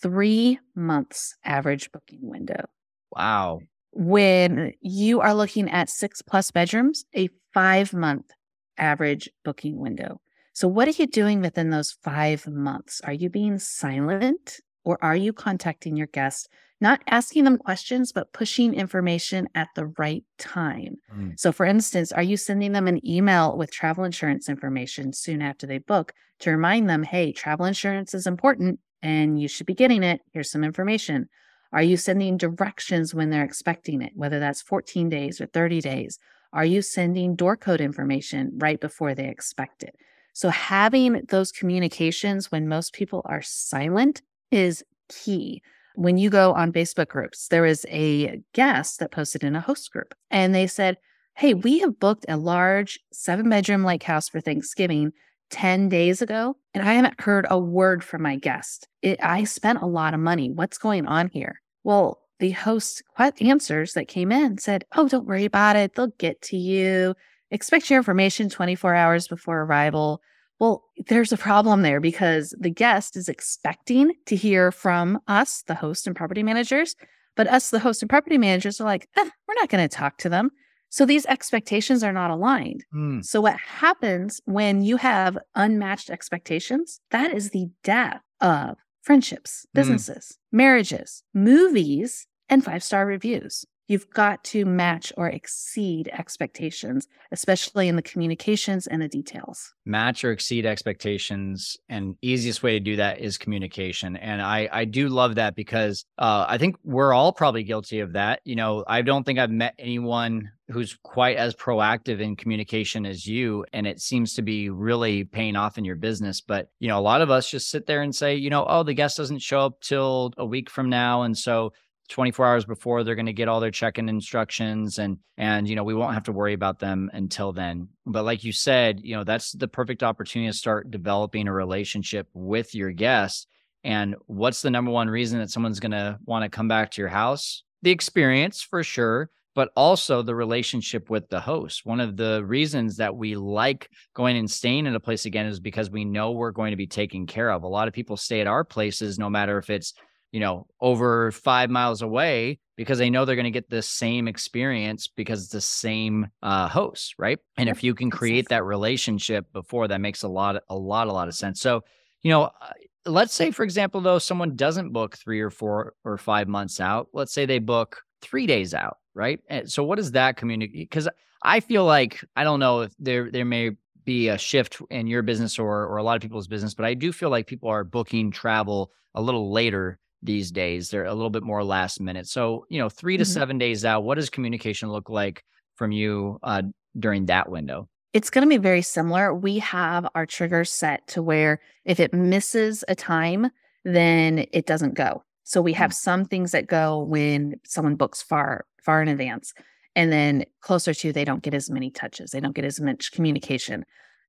three 0.00 0.60
months 0.76 1.34
average 1.44 1.90
booking 1.90 2.20
window. 2.22 2.66
Wow. 3.10 3.62
When 3.90 4.74
you 4.80 5.20
are 5.22 5.34
looking 5.34 5.68
at 5.68 5.90
six 5.90 6.22
plus 6.22 6.52
bedrooms, 6.52 7.04
a 7.16 7.30
five 7.52 7.92
month 7.92 8.30
average 8.78 9.28
booking 9.44 9.80
window. 9.80 10.20
So, 10.52 10.68
what 10.68 10.88
are 10.88 10.92
you 10.92 11.06
doing 11.06 11.40
within 11.40 11.70
those 11.70 11.92
five 12.02 12.46
months? 12.46 13.00
Are 13.04 13.12
you 13.12 13.30
being 13.30 13.58
silent 13.58 14.60
or 14.84 14.98
are 15.02 15.16
you 15.16 15.32
contacting 15.32 15.96
your 15.96 16.08
guests, 16.08 16.48
not 16.80 17.00
asking 17.06 17.44
them 17.44 17.58
questions, 17.58 18.12
but 18.12 18.32
pushing 18.32 18.74
information 18.74 19.48
at 19.54 19.68
the 19.76 19.86
right 19.98 20.24
time? 20.38 20.96
Mm. 21.14 21.38
So, 21.38 21.52
for 21.52 21.66
instance, 21.66 22.12
are 22.12 22.22
you 22.22 22.36
sending 22.36 22.72
them 22.72 22.88
an 22.88 23.06
email 23.06 23.56
with 23.56 23.70
travel 23.70 24.04
insurance 24.04 24.48
information 24.48 25.12
soon 25.12 25.42
after 25.42 25.66
they 25.66 25.78
book 25.78 26.12
to 26.40 26.50
remind 26.50 26.88
them, 26.88 27.02
hey, 27.02 27.32
travel 27.32 27.66
insurance 27.66 28.14
is 28.14 28.26
important 28.26 28.80
and 29.02 29.40
you 29.40 29.48
should 29.48 29.66
be 29.66 29.74
getting 29.74 30.02
it? 30.02 30.20
Here's 30.32 30.50
some 30.50 30.64
information. 30.64 31.28
Are 31.72 31.82
you 31.82 31.96
sending 31.96 32.36
directions 32.36 33.14
when 33.14 33.30
they're 33.30 33.44
expecting 33.44 34.02
it, 34.02 34.12
whether 34.16 34.40
that's 34.40 34.62
14 34.62 35.08
days 35.08 35.40
or 35.40 35.46
30 35.46 35.80
days? 35.80 36.18
Are 36.52 36.64
you 36.64 36.82
sending 36.82 37.36
door 37.36 37.56
code 37.56 37.80
information 37.80 38.50
right 38.56 38.80
before 38.80 39.14
they 39.14 39.28
expect 39.28 39.84
it? 39.84 39.94
So, 40.32 40.48
having 40.48 41.22
those 41.28 41.52
communications 41.52 42.50
when 42.50 42.68
most 42.68 42.92
people 42.92 43.22
are 43.24 43.42
silent 43.42 44.22
is 44.50 44.84
key. 45.08 45.62
When 45.96 46.18
you 46.18 46.30
go 46.30 46.52
on 46.54 46.72
Facebook 46.72 47.08
groups, 47.08 47.48
there 47.48 47.66
is 47.66 47.84
a 47.88 48.40
guest 48.54 49.00
that 49.00 49.10
posted 49.10 49.42
in 49.44 49.56
a 49.56 49.60
host 49.60 49.90
group 49.92 50.14
and 50.30 50.54
they 50.54 50.66
said, 50.66 50.96
Hey, 51.34 51.54
we 51.54 51.78
have 51.80 51.98
booked 51.98 52.26
a 52.28 52.36
large 52.36 52.98
seven 53.12 53.48
bedroom 53.48 53.84
lake 53.84 54.02
house 54.02 54.28
for 54.28 54.40
Thanksgiving 54.40 55.12
10 55.50 55.88
days 55.88 56.22
ago, 56.22 56.56
and 56.74 56.88
I 56.88 56.94
haven't 56.94 57.20
heard 57.20 57.46
a 57.50 57.58
word 57.58 58.04
from 58.04 58.22
my 58.22 58.36
guest. 58.36 58.88
It, 59.02 59.18
I 59.22 59.44
spent 59.44 59.82
a 59.82 59.86
lot 59.86 60.14
of 60.14 60.20
money. 60.20 60.50
What's 60.50 60.78
going 60.78 61.06
on 61.06 61.28
here? 61.28 61.60
Well, 61.82 62.20
the 62.38 62.52
host 62.52 63.02
answers 63.18 63.92
that 63.92 64.08
came 64.08 64.32
in 64.32 64.58
said, 64.58 64.84
Oh, 64.96 65.08
don't 65.08 65.26
worry 65.26 65.44
about 65.44 65.76
it. 65.76 65.94
They'll 65.94 66.08
get 66.18 66.40
to 66.42 66.56
you. 66.56 67.14
Expect 67.50 67.90
your 67.90 67.98
information 67.98 68.48
24 68.48 68.94
hours 68.94 69.28
before 69.28 69.62
arrival. 69.62 70.20
Well, 70.58 70.84
there's 71.08 71.32
a 71.32 71.36
problem 71.36 71.82
there 71.82 72.00
because 72.00 72.54
the 72.58 72.70
guest 72.70 73.16
is 73.16 73.28
expecting 73.28 74.12
to 74.26 74.36
hear 74.36 74.70
from 74.70 75.18
us, 75.26 75.62
the 75.66 75.74
host 75.74 76.06
and 76.06 76.14
property 76.14 76.42
managers, 76.42 76.94
but 77.36 77.46
us, 77.48 77.70
the 77.70 77.78
host 77.78 78.02
and 78.02 78.10
property 78.10 78.36
managers, 78.38 78.80
are 78.80 78.84
like, 78.84 79.08
eh, 79.16 79.28
we're 79.48 79.54
not 79.54 79.68
going 79.70 79.88
to 79.88 79.94
talk 79.96 80.18
to 80.18 80.28
them. 80.28 80.50
So 80.90 81.06
these 81.06 81.24
expectations 81.26 82.02
are 82.04 82.12
not 82.12 82.30
aligned. 82.30 82.84
Hmm. 82.92 83.20
So, 83.22 83.40
what 83.40 83.56
happens 83.58 84.40
when 84.44 84.82
you 84.82 84.96
have 84.96 85.38
unmatched 85.54 86.10
expectations? 86.10 87.00
That 87.12 87.32
is 87.32 87.50
the 87.50 87.68
death 87.84 88.20
of 88.40 88.76
friendships, 89.02 89.66
Mm. 89.66 89.74
businesses, 89.74 90.36
marriages, 90.52 91.22
movies, 91.32 92.26
and 92.48 92.64
five 92.64 92.82
star 92.82 93.06
reviews. 93.06 93.64
You've 93.90 94.08
got 94.10 94.44
to 94.44 94.64
match 94.64 95.12
or 95.16 95.26
exceed 95.26 96.08
expectations, 96.12 97.08
especially 97.32 97.88
in 97.88 97.96
the 97.96 98.02
communications 98.02 98.86
and 98.86 99.02
the 99.02 99.08
details. 99.08 99.74
match 99.84 100.22
or 100.22 100.30
exceed 100.30 100.64
expectations 100.64 101.76
and 101.88 102.14
easiest 102.22 102.62
way 102.62 102.74
to 102.74 102.78
do 102.78 102.94
that 102.94 103.18
is 103.18 103.36
communication. 103.36 104.16
And 104.16 104.40
i 104.40 104.68
i 104.70 104.84
do 104.84 105.08
love 105.08 105.34
that 105.34 105.56
because 105.56 106.04
uh 106.18 106.44
i 106.48 106.56
think 106.56 106.76
we're 106.84 107.12
all 107.12 107.32
probably 107.32 107.64
guilty 107.64 107.98
of 107.98 108.12
that. 108.12 108.42
You 108.44 108.54
know 108.54 108.84
i 108.86 109.02
don't 109.02 109.24
think 109.24 109.40
i've 109.40 109.50
met 109.50 109.74
anyone 109.76 110.52
who's 110.68 110.96
quite 111.02 111.36
as 111.36 111.56
proactive 111.56 112.20
in 112.20 112.36
communication 112.36 113.04
as 113.04 113.26
you 113.26 113.64
and 113.72 113.88
it 113.88 114.00
seems 114.00 114.34
to 114.34 114.42
be 114.42 114.70
really 114.70 115.24
paying 115.24 115.56
off 115.56 115.78
in 115.78 115.84
your 115.84 115.96
business. 115.96 116.40
But 116.40 116.70
you 116.78 116.86
know 116.86 117.00
a 117.00 117.06
lot 117.12 117.22
of 117.22 117.30
us 117.32 117.50
just 117.50 117.68
sit 117.68 117.86
there 117.86 118.02
and 118.02 118.14
say 118.14 118.36
you 118.36 118.50
know 118.50 118.64
oh 118.68 118.84
the 118.84 118.94
guest 118.94 119.16
doesn't 119.16 119.42
show 119.42 119.62
up 119.66 119.80
till 119.80 120.32
a 120.38 120.46
week 120.46 120.70
from 120.70 120.88
now. 120.88 121.22
And 121.22 121.36
so 121.36 121.72
24 122.10 122.46
hours 122.46 122.64
before 122.64 123.02
they're 123.02 123.14
going 123.14 123.24
to 123.26 123.32
get 123.32 123.48
all 123.48 123.60
their 123.60 123.70
check-in 123.70 124.08
instructions 124.08 124.98
and 124.98 125.16
and 125.38 125.68
you 125.68 125.76
know 125.76 125.84
we 125.84 125.94
won't 125.94 126.14
have 126.14 126.24
to 126.24 126.32
worry 126.32 126.52
about 126.52 126.78
them 126.78 127.10
until 127.14 127.52
then. 127.52 127.88
But 128.04 128.24
like 128.24 128.44
you 128.44 128.52
said 128.52 129.00
you 129.02 129.16
know 129.16 129.24
that's 129.24 129.52
the 129.52 129.68
perfect 129.68 130.02
opportunity 130.02 130.50
to 130.50 130.56
start 130.56 130.90
developing 130.90 131.48
a 131.48 131.52
relationship 131.52 132.28
with 132.34 132.74
your 132.74 132.90
guests. 132.90 133.46
And 133.82 134.14
what's 134.26 134.60
the 134.60 134.70
number 134.70 134.90
one 134.90 135.08
reason 135.08 135.38
that 135.38 135.50
someone's 135.50 135.80
going 135.80 135.92
to 135.92 136.18
want 136.26 136.42
to 136.42 136.50
come 136.50 136.68
back 136.68 136.90
to 136.90 137.00
your 137.00 137.08
house? 137.08 137.64
The 137.80 137.90
experience 137.90 138.60
for 138.60 138.82
sure 138.82 139.30
but 139.54 139.70
also 139.76 140.22
the 140.22 140.34
relationship 140.34 141.10
with 141.10 141.28
the 141.28 141.40
host. 141.40 141.84
One 141.84 142.00
of 142.00 142.16
the 142.16 142.44
reasons 142.44 142.96
that 142.96 143.14
we 143.14 143.34
like 143.34 143.90
going 144.14 144.36
and 144.36 144.50
staying 144.50 144.86
in 144.86 144.94
a 144.94 145.00
place 145.00 145.26
again 145.26 145.46
is 145.46 145.58
because 145.58 145.90
we 145.90 146.04
know 146.04 146.30
we're 146.30 146.52
going 146.52 146.70
to 146.70 146.76
be 146.76 146.86
taken 146.86 147.26
care 147.26 147.50
of. 147.50 147.62
A 147.62 147.68
lot 147.68 147.88
of 147.88 147.94
people 147.94 148.16
stay 148.16 148.40
at 148.40 148.46
our 148.46 148.64
places 148.64 149.18
no 149.18 149.28
matter 149.28 149.58
if 149.58 149.68
it's 149.68 149.94
you 150.32 150.40
know, 150.40 150.66
over 150.80 151.32
five 151.32 151.70
miles 151.70 152.02
away 152.02 152.58
because 152.76 152.98
they 152.98 153.10
know 153.10 153.24
they're 153.24 153.36
going 153.36 153.44
to 153.44 153.50
get 153.50 153.68
the 153.68 153.82
same 153.82 154.28
experience 154.28 155.06
because 155.08 155.42
it's 155.42 155.52
the 155.52 155.60
same 155.60 156.28
uh, 156.42 156.68
host, 156.68 157.14
right? 157.18 157.38
And 157.56 157.68
if 157.68 157.82
you 157.82 157.94
can 157.94 158.10
create 158.10 158.48
that 158.48 158.64
relationship 158.64 159.52
before, 159.52 159.88
that 159.88 160.00
makes 160.00 160.22
a 160.22 160.28
lot, 160.28 160.62
a 160.68 160.76
lot, 160.76 161.08
a 161.08 161.12
lot 161.12 161.28
of 161.28 161.34
sense. 161.34 161.60
So, 161.60 161.82
you 162.22 162.30
know, 162.30 162.44
uh, 162.44 162.72
let's 163.06 163.34
say, 163.34 163.50
for 163.50 163.64
example, 163.64 164.00
though, 164.00 164.18
someone 164.18 164.56
doesn't 164.56 164.92
book 164.92 165.16
three 165.16 165.40
or 165.40 165.50
four 165.50 165.94
or 166.04 166.16
five 166.16 166.48
months 166.48 166.80
out. 166.80 167.08
Let's 167.12 167.32
say 167.32 167.44
they 167.44 167.58
book 167.58 168.02
three 168.22 168.46
days 168.46 168.72
out, 168.72 168.98
right? 169.14 169.40
And 169.48 169.70
so, 169.70 169.82
what 169.82 169.96
does 169.96 170.12
that 170.12 170.36
communicate? 170.36 170.88
Because 170.88 171.08
I 171.42 171.60
feel 171.60 171.84
like 171.84 172.24
I 172.36 172.44
don't 172.44 172.60
know 172.60 172.82
if 172.82 172.92
there 172.98 173.30
there 173.30 173.44
may 173.44 173.72
be 174.04 174.28
a 174.28 174.38
shift 174.38 174.80
in 174.90 175.06
your 175.06 175.22
business 175.22 175.58
or 175.58 175.86
or 175.86 175.96
a 175.96 176.02
lot 176.02 176.16
of 176.16 176.22
people's 176.22 176.48
business, 176.48 176.74
but 176.74 176.86
I 176.86 176.94
do 176.94 177.12
feel 177.12 177.30
like 177.30 177.46
people 177.46 177.68
are 177.68 177.84
booking 177.84 178.30
travel 178.30 178.92
a 179.14 179.22
little 179.22 179.52
later 179.52 179.98
these 180.22 180.50
days. 180.50 180.90
They're 180.90 181.04
a 181.04 181.14
little 181.14 181.30
bit 181.30 181.42
more 181.42 181.64
last 181.64 182.00
minute. 182.00 182.26
So, 182.26 182.66
you 182.68 182.78
know, 182.78 182.88
3 182.88 183.16
to 183.16 183.24
Mhm. 183.24 183.26
7 183.26 183.58
days 183.58 183.84
out, 183.84 184.04
what 184.04 184.16
does 184.16 184.30
communication 184.30 184.90
look 184.90 185.08
like 185.08 185.44
from 185.76 185.92
you 185.92 186.38
uh 186.42 186.62
during 186.98 187.26
that 187.26 187.50
window? 187.50 187.88
It's 188.12 188.30
going 188.30 188.42
to 188.44 188.48
be 188.48 188.60
very 188.60 188.82
similar. 188.82 189.32
We 189.32 189.60
have 189.60 190.06
our 190.14 190.26
triggers 190.26 190.70
set 190.72 191.06
to 191.08 191.22
where 191.22 191.60
if 191.84 192.00
it 192.00 192.12
misses 192.12 192.82
a 192.88 192.94
time, 192.94 193.50
then 193.84 194.46
it 194.52 194.66
doesn't 194.66 194.94
go. 194.94 195.22
So 195.44 195.62
we 195.62 195.72
have 195.74 195.94
some 195.94 196.24
things 196.24 196.50
that 196.52 196.66
go 196.66 197.02
when 197.04 197.54
someone 197.64 197.94
books 197.94 198.20
far, 198.22 198.66
far 198.82 199.00
in 199.00 199.08
advance. 199.08 199.54
And 199.96 200.12
then 200.12 200.44
closer 200.60 200.92
to, 200.94 201.12
they 201.12 201.24
don't 201.24 201.42
get 201.42 201.54
as 201.54 201.70
many 201.70 201.90
touches, 201.90 202.30
they 202.30 202.40
don't 202.40 202.54
get 202.54 202.64
as 202.64 202.80
much 202.80 203.12
communication. 203.12 203.84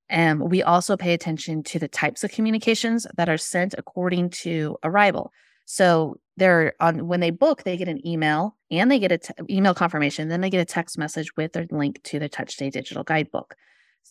And 0.10 0.50
we 0.52 0.62
also 0.62 0.96
pay 0.98 1.14
attention 1.14 1.64
to 1.64 1.80
the 1.80 1.88
types 1.88 2.24
of 2.24 2.32
communications 2.32 3.08
that 3.18 3.30
are 3.30 3.38
sent 3.38 3.74
according 3.78 4.30
to 4.42 4.78
arrival. 4.84 5.32
So 5.66 6.18
they're 6.38 6.74
on 6.80 7.08
when 7.08 7.20
they 7.20 7.30
book, 7.30 7.64
they 7.64 7.78
get 7.78 7.88
an 7.88 8.06
email 8.06 8.58
and 8.70 8.90
they 8.90 9.00
get 9.00 9.12
a 9.12 9.18
t- 9.18 9.34
email 9.50 9.74
confirmation. 9.74 10.28
Then 10.28 10.42
they 10.42 10.50
get 10.50 10.62
a 10.62 10.66
text 10.66 10.98
message 10.98 11.36
with 11.36 11.56
a 11.56 11.68
link 11.72 12.02
to 12.04 12.20
the 12.20 12.30
TouchStay 12.30 12.72
digital 12.72 13.04
guidebook. 13.04 13.56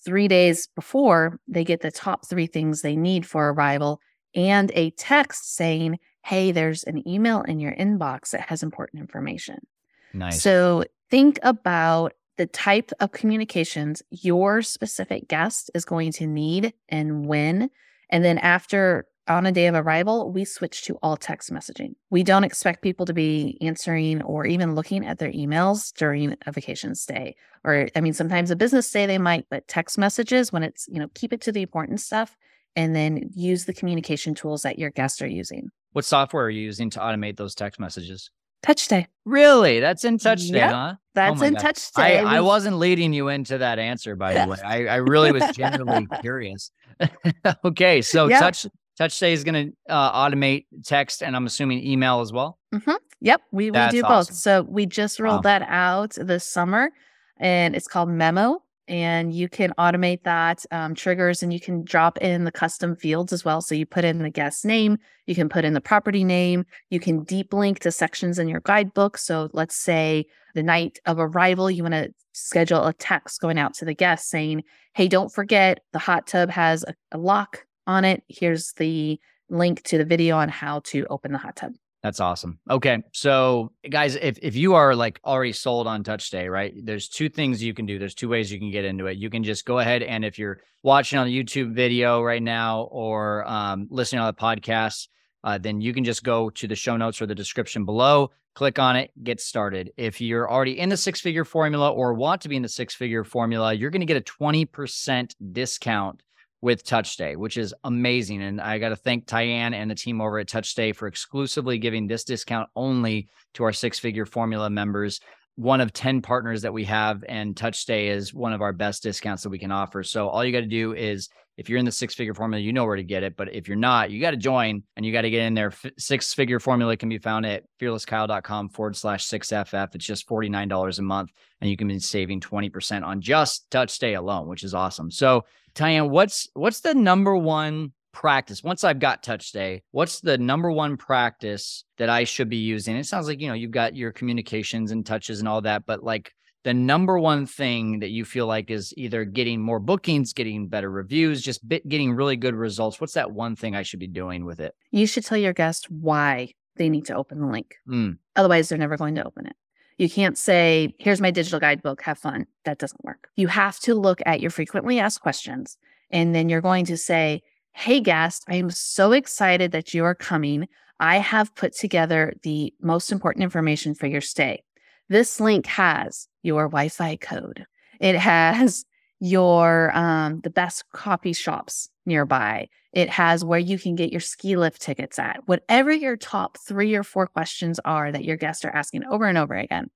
Three 0.04 0.28
days 0.28 0.68
before, 0.74 1.40
they 1.48 1.64
get 1.64 1.80
the 1.80 1.90
top 1.90 2.26
three 2.28 2.46
things 2.46 2.82
they 2.82 2.96
need 2.96 3.26
for 3.26 3.52
arrival 3.52 4.00
and 4.34 4.70
a 4.74 4.90
text 4.92 5.56
saying, 5.56 5.98
Hey, 6.24 6.52
there's 6.52 6.84
an 6.84 7.06
email 7.08 7.42
in 7.42 7.60
your 7.60 7.72
inbox 7.72 8.30
that 8.30 8.42
has 8.42 8.62
important 8.62 9.00
information. 9.00 9.66
Nice. 10.12 10.42
So 10.42 10.84
think 11.10 11.38
about 11.42 12.12
the 12.36 12.46
type 12.46 12.90
of 13.00 13.12
communications 13.12 14.02
your 14.10 14.62
specific 14.62 15.28
guest 15.28 15.70
is 15.74 15.84
going 15.84 16.12
to 16.12 16.26
need 16.26 16.72
and 16.88 17.26
when. 17.26 17.70
And 18.08 18.24
then 18.24 18.38
after 18.38 19.06
on 19.30 19.46
a 19.46 19.52
day 19.52 19.66
of 19.68 19.74
arrival, 19.74 20.30
we 20.30 20.44
switch 20.44 20.82
to 20.84 20.98
all 21.02 21.16
text 21.16 21.50
messaging. 21.52 21.94
We 22.10 22.22
don't 22.22 22.44
expect 22.44 22.82
people 22.82 23.06
to 23.06 23.12
be 23.14 23.56
answering 23.60 24.20
or 24.22 24.44
even 24.44 24.74
looking 24.74 25.06
at 25.06 25.18
their 25.18 25.30
emails 25.32 25.92
during 25.94 26.36
a 26.46 26.52
vacation 26.52 26.94
stay. 26.94 27.36
Or, 27.64 27.88
I 27.94 28.00
mean, 28.00 28.12
sometimes 28.12 28.50
a 28.50 28.56
business 28.56 28.88
stay 28.88 29.06
they 29.06 29.18
might, 29.18 29.46
but 29.48 29.68
text 29.68 29.96
messages 29.98 30.52
when 30.52 30.62
it's, 30.64 30.86
you 30.88 30.98
know, 30.98 31.08
keep 31.14 31.32
it 31.32 31.40
to 31.42 31.52
the 31.52 31.62
important 31.62 32.00
stuff 32.00 32.36
and 32.76 32.94
then 32.94 33.30
use 33.34 33.64
the 33.66 33.72
communication 33.72 34.34
tools 34.34 34.62
that 34.62 34.78
your 34.78 34.90
guests 34.90 35.22
are 35.22 35.28
using. 35.28 35.68
what 35.92 36.04
software 36.04 36.44
are 36.44 36.50
you 36.50 36.62
using 36.62 36.90
to 36.90 36.98
automate 36.98 37.36
those 37.36 37.54
text 37.54 37.78
messages? 37.80 38.30
TouchStay. 38.64 39.06
Really? 39.24 39.80
That's 39.80 40.04
in 40.04 40.18
TouchStay, 40.18 40.52
Yep, 40.54 40.70
huh? 40.70 40.94
That's 41.14 41.32
oh 41.32 41.34
my 41.36 41.46
in 41.46 41.54
God. 41.54 41.60
Touch 41.62 41.80
I, 41.96 42.08
Day. 42.10 42.18
I 42.18 42.40
We- 42.40 42.46
wasn't 42.46 42.76
leading 42.78 43.12
you 43.12 43.28
into 43.28 43.58
that 43.58 43.78
answer, 43.78 44.16
by 44.16 44.34
the 44.34 44.50
way. 44.50 44.58
I, 44.64 44.86
I 44.86 44.96
really 44.96 45.32
was 45.32 45.44
genuinely 45.56 46.06
curious. 46.20 46.70
okay, 47.64 48.02
so 48.02 48.28
Yeah. 48.28 48.40
Touch 48.40 48.66
TouchStay 48.98 49.32
is 49.32 49.44
going 49.44 49.72
to 49.88 49.92
uh, 49.92 50.12
automate 50.28 50.66
text, 50.84 51.22
and 51.22 51.34
I'm 51.36 51.46
assuming 51.46 51.84
email 51.86 52.20
as 52.20 52.32
well. 52.32 52.58
Mhm. 52.74 52.96
Yep, 53.20 53.42
we, 53.52 53.70
we 53.70 53.88
do 53.90 54.02
both. 54.02 54.32
So 54.32 54.62
we 54.62 54.86
just 54.86 55.20
rolled 55.20 55.44
Wow. 55.44 55.58
that 55.58 55.62
out 55.68 56.16
this 56.20 56.50
summer, 56.50 56.90
and 57.38 57.74
it's 57.76 57.86
called 57.88 58.08
Memo. 58.08 58.62
And 58.88 59.32
you 59.32 59.48
can 59.48 59.72
automate 59.78 60.24
that 60.24 60.64
um, 60.72 60.96
triggers, 60.96 61.44
and 61.44 61.52
you 61.52 61.60
can 61.60 61.84
drop 61.84 62.18
in 62.18 62.42
the 62.42 62.50
custom 62.50 62.96
fields 62.96 63.32
as 63.32 63.44
well. 63.44 63.60
So 63.60 63.76
you 63.76 63.86
put 63.86 64.04
in 64.04 64.18
the 64.18 64.30
guest 64.30 64.64
name, 64.64 64.98
you 65.26 65.36
can 65.36 65.48
put 65.48 65.64
in 65.64 65.74
the 65.74 65.80
property 65.80 66.24
name, 66.24 66.64
you 66.90 66.98
can 66.98 67.22
deep 67.22 67.52
link 67.52 67.78
to 67.80 67.92
sections 67.92 68.38
in 68.40 68.48
your 68.48 68.60
guidebook. 68.60 69.16
So 69.16 69.48
let's 69.52 69.76
say 69.76 70.24
the 70.56 70.64
night 70.64 70.98
of 71.06 71.20
arrival, 71.20 71.70
you 71.70 71.84
want 71.84 71.94
to 71.94 72.10
schedule 72.32 72.84
a 72.84 72.92
text 72.92 73.40
going 73.40 73.58
out 73.58 73.74
to 73.74 73.84
the 73.84 73.94
guest 73.94 74.28
saying, 74.28 74.64
"Hey, 74.94 75.06
don't 75.06 75.32
forget 75.32 75.80
the 75.92 76.00
hot 76.00 76.26
tub 76.26 76.50
has 76.50 76.82
a, 76.82 76.94
a 77.12 77.18
lock 77.18 77.64
on 77.86 78.04
it. 78.04 78.22
Here's 78.28 78.72
the 78.72 79.20
link 79.48 79.82
to 79.84 79.98
the 79.98 80.04
video 80.04 80.36
on 80.36 80.48
how 80.48 80.80
to 80.86 81.06
open 81.10 81.32
the 81.32 81.38
hot 81.38 81.56
tub." 81.56 81.72
That's 82.02 82.20
awesome. 82.20 82.58
Okay. 82.70 83.02
So 83.12 83.72
guys, 83.90 84.16
if, 84.16 84.38
if 84.40 84.56
you 84.56 84.74
are 84.74 84.94
like 84.94 85.20
already 85.24 85.52
sold 85.52 85.86
on 85.86 86.02
TouchStay, 86.02 86.50
right? 86.50 86.74
There's 86.82 87.08
two 87.08 87.28
things 87.28 87.62
you 87.62 87.74
can 87.74 87.84
do. 87.84 87.98
There's 87.98 88.14
two 88.14 88.28
ways 88.28 88.50
you 88.50 88.58
can 88.58 88.70
get 88.70 88.86
into 88.86 89.06
it. 89.06 89.18
You 89.18 89.28
can 89.28 89.44
just 89.44 89.66
go 89.66 89.80
ahead 89.80 90.02
and 90.02 90.24
if 90.24 90.38
you're 90.38 90.60
watching 90.82 91.18
on 91.18 91.26
the 91.26 91.44
YouTube 91.44 91.74
video 91.74 92.22
right 92.22 92.42
now 92.42 92.82
or 92.84 93.46
um, 93.46 93.86
listening 93.90 94.20
on 94.22 94.28
the 94.28 94.40
podcast, 94.40 95.08
uh, 95.44 95.58
then 95.58 95.82
you 95.82 95.92
can 95.92 96.04
just 96.04 96.24
go 96.24 96.48
to 96.50 96.66
the 96.66 96.74
show 96.74 96.96
notes 96.96 97.20
or 97.20 97.26
the 97.26 97.34
description 97.34 97.84
below, 97.84 98.30
click 98.54 98.78
on 98.78 98.96
it, 98.96 99.10
get 99.22 99.40
started. 99.40 99.90
If 99.98 100.22
you're 100.22 100.50
already 100.50 100.78
in 100.78 100.88
the 100.88 100.96
six 100.96 101.20
figure 101.20 101.44
formula 101.44 101.90
or 101.90 102.14
want 102.14 102.40
to 102.42 102.48
be 102.48 102.56
in 102.56 102.62
the 102.62 102.68
six 102.68 102.94
figure 102.94 103.24
formula, 103.24 103.74
you're 103.74 103.90
going 103.90 104.00
to 104.00 104.06
get 104.06 104.16
a 104.16 104.20
20% 104.20 105.34
discount 105.52 106.22
with 106.62 106.84
TouchStay, 106.84 107.36
which 107.36 107.56
is 107.56 107.74
amazing. 107.84 108.42
And 108.42 108.60
I 108.60 108.78
got 108.78 108.90
to 108.90 108.96
thank 108.96 109.26
Tyann 109.26 109.74
and 109.74 109.90
the 109.90 109.94
team 109.94 110.20
over 110.20 110.38
at 110.38 110.48
TouchStay 110.48 110.94
for 110.94 111.06
exclusively 111.06 111.78
giving 111.78 112.06
this 112.06 112.24
discount 112.24 112.68
only 112.76 113.28
to 113.54 113.64
our 113.64 113.72
six 113.72 113.98
figure 113.98 114.26
formula 114.26 114.68
members. 114.68 115.20
One 115.56 115.80
of 115.80 115.92
10 115.92 116.22
partners 116.22 116.62
that 116.62 116.72
we 116.72 116.84
have, 116.84 117.24
and 117.28 117.54
TouchStay 117.54 118.08
is 118.08 118.32
one 118.32 118.52
of 118.52 118.62
our 118.62 118.72
best 118.72 119.02
discounts 119.02 119.42
that 119.42 119.50
we 119.50 119.58
can 119.58 119.72
offer. 119.72 120.02
So, 120.02 120.28
all 120.28 120.44
you 120.44 120.52
got 120.52 120.60
to 120.60 120.66
do 120.66 120.94
is 120.94 121.28
if 121.60 121.68
you're 121.68 121.78
in 121.78 121.84
the 121.84 121.92
six 121.92 122.14
figure 122.14 122.32
formula, 122.32 122.58
you 122.58 122.72
know 122.72 122.86
where 122.86 122.96
to 122.96 123.04
get 123.04 123.22
it. 123.22 123.36
But 123.36 123.54
if 123.54 123.68
you're 123.68 123.76
not, 123.76 124.10
you 124.10 124.18
got 124.18 124.30
to 124.30 124.38
join 124.38 124.82
and 124.96 125.04
you 125.04 125.12
got 125.12 125.22
to 125.22 125.30
get 125.30 125.42
in 125.42 125.52
there. 125.52 125.74
Six 125.98 126.32
figure 126.32 126.58
formula 126.58 126.96
can 126.96 127.10
be 127.10 127.18
found 127.18 127.44
at 127.44 127.64
fearlesskyle.com 127.78 128.70
forward 128.70 128.96
slash 128.96 129.28
6FF. 129.28 129.94
It's 129.94 130.06
just 130.06 130.26
$49 130.26 130.98
a 130.98 131.02
month, 131.02 131.32
and 131.60 131.68
you 131.68 131.76
can 131.76 131.88
be 131.88 131.98
saving 131.98 132.40
20% 132.40 133.04
on 133.04 133.20
just 133.20 133.68
TouchStay 133.68 134.16
alone, 134.16 134.48
which 134.48 134.64
is 134.64 134.72
awesome. 134.72 135.10
So, 135.10 135.44
Tyann, 135.74 136.08
what's 136.08 136.48
what's 136.54 136.80
the 136.80 136.94
number 136.94 137.36
one 137.36 137.92
practice 138.12 138.64
once 138.64 138.82
I've 138.82 138.98
got 138.98 139.22
TouchStay? 139.22 139.82
What's 139.90 140.20
the 140.20 140.38
number 140.38 140.72
one 140.72 140.96
practice 140.96 141.84
that 141.98 142.08
I 142.08 142.24
should 142.24 142.48
be 142.48 142.56
using? 142.56 142.96
It 142.96 143.04
sounds 143.04 143.26
like 143.26 143.38
you 143.38 143.48
know 143.48 143.54
you've 143.54 143.70
got 143.70 143.94
your 143.94 144.12
communications 144.12 144.92
and 144.92 145.04
touches 145.04 145.40
and 145.40 145.48
all 145.48 145.60
that, 145.60 145.84
but 145.84 146.02
like 146.02 146.32
the 146.62 146.74
number 146.74 147.18
one 147.18 147.46
thing 147.46 148.00
that 148.00 148.10
you 148.10 148.24
feel 148.24 148.46
like 148.46 148.70
is 148.70 148.92
either 148.96 149.24
getting 149.24 149.60
more 149.60 149.78
bookings, 149.80 150.32
getting 150.32 150.68
better 150.68 150.90
reviews, 150.90 151.40
just 151.42 151.66
bit, 151.66 151.88
getting 151.88 152.12
really 152.12 152.36
good 152.36 152.54
results. 152.54 153.00
What's 153.00 153.14
that 153.14 153.32
one 153.32 153.56
thing 153.56 153.74
I 153.74 153.82
should 153.82 154.00
be 154.00 154.06
doing 154.06 154.44
with 154.44 154.60
it? 154.60 154.74
You 154.90 155.06
should 155.06 155.24
tell 155.24 155.38
your 155.38 155.52
guest 155.52 155.90
why 155.90 156.52
they 156.76 156.88
need 156.88 157.06
to 157.06 157.14
open 157.14 157.40
the 157.40 157.46
link. 157.46 157.76
Mm, 157.88 158.18
Otherwise, 158.36 158.68
they're 158.68 158.78
never 158.78 158.96
going 158.96 159.14
to 159.14 159.26
open 159.26 159.46
it. 159.46 159.56
You 159.98 160.08
can't 160.08 160.38
say, 160.38 160.94
here's 160.98 161.20
my 161.20 161.30
digital 161.30 161.60
guidebook, 161.60 162.02
have 162.02 162.18
fun. 162.18 162.46
That 162.64 162.78
doesn't 162.78 163.04
work. 163.04 163.28
You 163.36 163.48
have 163.48 163.78
to 163.80 163.94
look 163.94 164.20
at 164.24 164.40
your 164.40 164.50
frequently 164.50 164.98
asked 164.98 165.20
questions. 165.20 165.76
And 166.10 166.34
then 166.34 166.48
you're 166.48 166.62
going 166.62 166.86
to 166.86 166.96
say, 166.96 167.42
Hey, 167.72 168.00
guest, 168.00 168.44
I 168.48 168.56
am 168.56 168.70
so 168.70 169.12
excited 169.12 169.72
that 169.72 169.94
you 169.94 170.04
are 170.04 170.14
coming. 170.14 170.68
I 170.98 171.18
have 171.18 171.54
put 171.54 171.74
together 171.74 172.34
the 172.42 172.74
most 172.80 173.12
important 173.12 173.42
information 173.44 173.94
for 173.94 174.06
your 174.06 174.20
stay. 174.20 174.64
This 175.10 175.40
link 175.40 175.66
has 175.66 176.28
your 176.44 176.68
Wi 176.68 176.88
Fi 176.88 177.16
code, 177.16 177.66
it 178.00 178.14
has 178.14 178.84
your 179.18 179.90
um, 179.94 180.40
the 180.40 180.50
best 180.50 180.84
coffee 180.92 181.32
shops 181.32 181.90
nearby. 182.06 182.68
It 182.92 183.10
has 183.10 183.44
where 183.44 183.58
you 183.58 183.78
can 183.78 183.96
get 183.96 184.12
your 184.12 184.20
ski 184.20 184.56
lift 184.56 184.80
tickets 184.80 185.18
at. 185.18 185.40
Whatever 185.46 185.92
your 185.92 186.16
top 186.16 186.58
three 186.58 186.94
or 186.94 187.02
four 187.02 187.26
questions 187.26 187.78
are 187.84 188.10
that 188.10 188.24
your 188.24 188.36
guests 188.36 188.64
are 188.64 188.70
asking 188.70 189.04
over 189.04 189.26
and 189.26 189.36
over 189.36 189.54
again, 189.54 189.90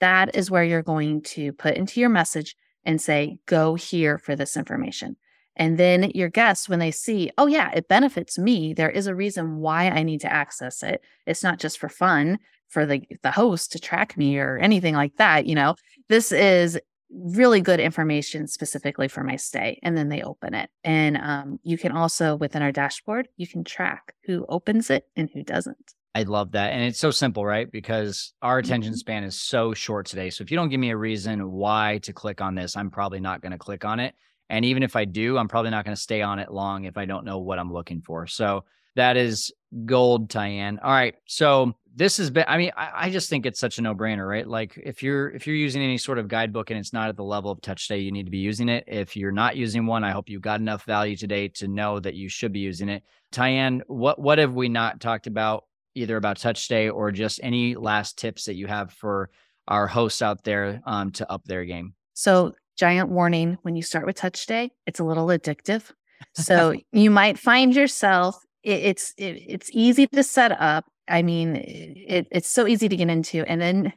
that 0.00 0.34
is 0.34 0.50
where 0.50 0.64
you're 0.64 0.82
going 0.82 1.22
to 1.22 1.52
put 1.52 1.76
into 1.76 2.00
your 2.00 2.08
message 2.08 2.56
and 2.84 3.00
say, 3.00 3.38
go 3.46 3.74
here 3.74 4.16
for 4.16 4.34
this 4.34 4.56
information. 4.56 5.16
And 5.54 5.76
then 5.76 6.10
your 6.14 6.30
guests, 6.30 6.68
when 6.68 6.78
they 6.78 6.90
see, 6.90 7.30
oh, 7.36 7.46
yeah, 7.46 7.70
it 7.74 7.86
benefits 7.86 8.38
me, 8.38 8.74
there 8.74 8.90
is 8.90 9.06
a 9.06 9.14
reason 9.14 9.58
why 9.58 9.88
I 9.88 10.02
need 10.02 10.20
to 10.22 10.32
access 10.32 10.82
it. 10.82 11.02
It's 11.26 11.42
not 11.42 11.60
just 11.60 11.78
for 11.78 11.88
fun 11.88 12.38
for 12.72 12.86
the, 12.86 13.02
the 13.22 13.30
host 13.30 13.72
to 13.72 13.78
track 13.78 14.16
me 14.16 14.38
or 14.38 14.56
anything 14.58 14.94
like 14.94 15.16
that. 15.16 15.46
You 15.46 15.54
know, 15.54 15.76
this 16.08 16.32
is 16.32 16.80
really 17.10 17.60
good 17.60 17.78
information 17.78 18.46
specifically 18.48 19.06
for 19.06 19.22
my 19.22 19.36
stay 19.36 19.78
and 19.82 19.96
then 19.96 20.08
they 20.08 20.22
open 20.22 20.54
it 20.54 20.70
and 20.82 21.18
um, 21.18 21.60
you 21.62 21.76
can 21.76 21.92
also 21.92 22.36
within 22.36 22.62
our 22.62 22.72
dashboard 22.72 23.28
you 23.36 23.46
can 23.46 23.64
track 23.64 24.14
who 24.24 24.46
opens 24.48 24.88
it 24.88 25.04
and 25.14 25.28
who 25.34 25.42
doesn't 25.42 25.92
I 26.14 26.24
love 26.24 26.52
that. 26.52 26.72
And 26.72 26.82
it's 26.82 26.98
so 26.98 27.10
simple, 27.10 27.44
right? 27.44 27.70
Because 27.70 28.34
our 28.42 28.58
attention 28.58 28.92
Mhm. 28.92 28.98
span 28.98 29.24
is 29.24 29.40
so 29.40 29.72
short 29.72 30.04
today. 30.06 30.28
So 30.28 30.42
if 30.42 30.50
you 30.50 30.56
don't 30.56 30.68
give 30.68 30.78
me 30.80 30.90
a 30.90 30.96
reason 30.96 31.50
why 31.50 32.00
to 32.02 32.12
click 32.12 32.42
on 32.42 32.54
this, 32.54 32.76
I'm 32.76 32.90
probably 32.90 33.20
not 33.20 33.40
going 33.40 33.52
to 33.52 33.58
click 33.58 33.86
on 33.86 33.98
it. 33.98 34.14
And 34.50 34.62
even 34.66 34.82
if 34.82 34.94
I 34.94 35.06
do, 35.06 35.38
I'm 35.38 35.48
probably 35.48 35.70
not 35.70 35.86
going 35.86 35.96
to 35.96 36.00
stay 36.02 36.20
on 36.20 36.38
it 36.38 36.52
long 36.52 36.84
if 36.84 36.98
I 36.98 37.06
don't 37.06 37.24
know 37.24 37.38
what 37.38 37.58
I'm 37.58 37.72
looking 37.72 38.02
for. 38.02 38.26
So 38.26 38.64
that 38.96 39.16
is 39.16 39.52
gold, 39.86 40.28
Tyann. 40.28 40.78
All 40.82 40.90
right. 40.90 41.14
So 41.26 41.74
this 41.94 42.16
has 42.16 42.30
been, 42.30 42.44
I 42.48 42.56
mean, 42.58 42.72
I, 42.76 42.90
I 42.94 43.10
just 43.10 43.28
think 43.28 43.46
it's 43.46 43.60
such 43.60 43.78
a 43.78 43.82
no 43.82 43.94
brainer, 43.94 44.28
right? 44.28 44.46
Like 44.46 44.78
if 44.82 45.02
you're, 45.02 45.30
if 45.30 45.46
you're 45.46 45.56
using 45.56 45.82
any 45.82 45.98
sort 45.98 46.18
of 46.18 46.28
guidebook 46.28 46.70
and 46.70 46.78
it's 46.78 46.92
not 46.92 47.08
at 47.08 47.16
the 47.16 47.24
level 47.24 47.50
of 47.50 47.60
TouchStay, 47.60 48.02
you 48.02 48.12
need 48.12 48.24
to 48.24 48.30
be 48.30 48.38
using 48.38 48.68
it. 48.68 48.84
If 48.86 49.16
you're 49.16 49.32
not 49.32 49.56
using 49.56 49.86
one, 49.86 50.04
I 50.04 50.10
hope 50.10 50.28
you 50.28 50.40
got 50.40 50.60
enough 50.60 50.84
value 50.84 51.16
today 51.16 51.48
to 51.48 51.68
know 51.68 52.00
that 52.00 52.14
you 52.14 52.28
should 52.28 52.52
be 52.52 52.60
using 52.60 52.88
it. 52.88 53.02
Tyann, 53.32 53.80
what, 53.86 54.18
what 54.18 54.38
have 54.38 54.54
we 54.54 54.68
not 54.68 55.00
talked 55.00 55.26
about 55.26 55.64
either 55.94 56.16
about 56.16 56.38
TouchStay 56.38 56.92
or 56.92 57.12
just 57.12 57.40
any 57.42 57.74
last 57.74 58.18
tips 58.18 58.44
that 58.44 58.54
you 58.54 58.66
have 58.66 58.92
for 58.92 59.30
our 59.68 59.86
hosts 59.86 60.22
out 60.22 60.44
there 60.44 60.80
um, 60.86 61.12
to 61.12 61.30
up 61.30 61.44
their 61.44 61.64
game? 61.64 61.94
so 62.14 62.52
giant 62.76 63.08
warning 63.08 63.58
when 63.62 63.76
you 63.76 63.82
start 63.82 64.06
with 64.06 64.16
TouchStay, 64.16 64.70
it's 64.86 65.00
a 65.00 65.04
little 65.04 65.26
addictive. 65.26 65.90
So 66.34 66.74
you 66.92 67.10
might 67.10 67.36
find 67.36 67.74
yourself, 67.74 68.38
it, 68.62 68.82
it's 68.84 69.14
it, 69.16 69.42
it's 69.46 69.70
easy 69.72 70.06
to 70.08 70.22
set 70.22 70.52
up. 70.60 70.86
I 71.08 71.22
mean, 71.22 71.56
it, 71.56 72.28
it's 72.30 72.48
so 72.48 72.66
easy 72.66 72.88
to 72.88 72.96
get 72.96 73.10
into. 73.10 73.44
And 73.48 73.60
then 73.60 73.92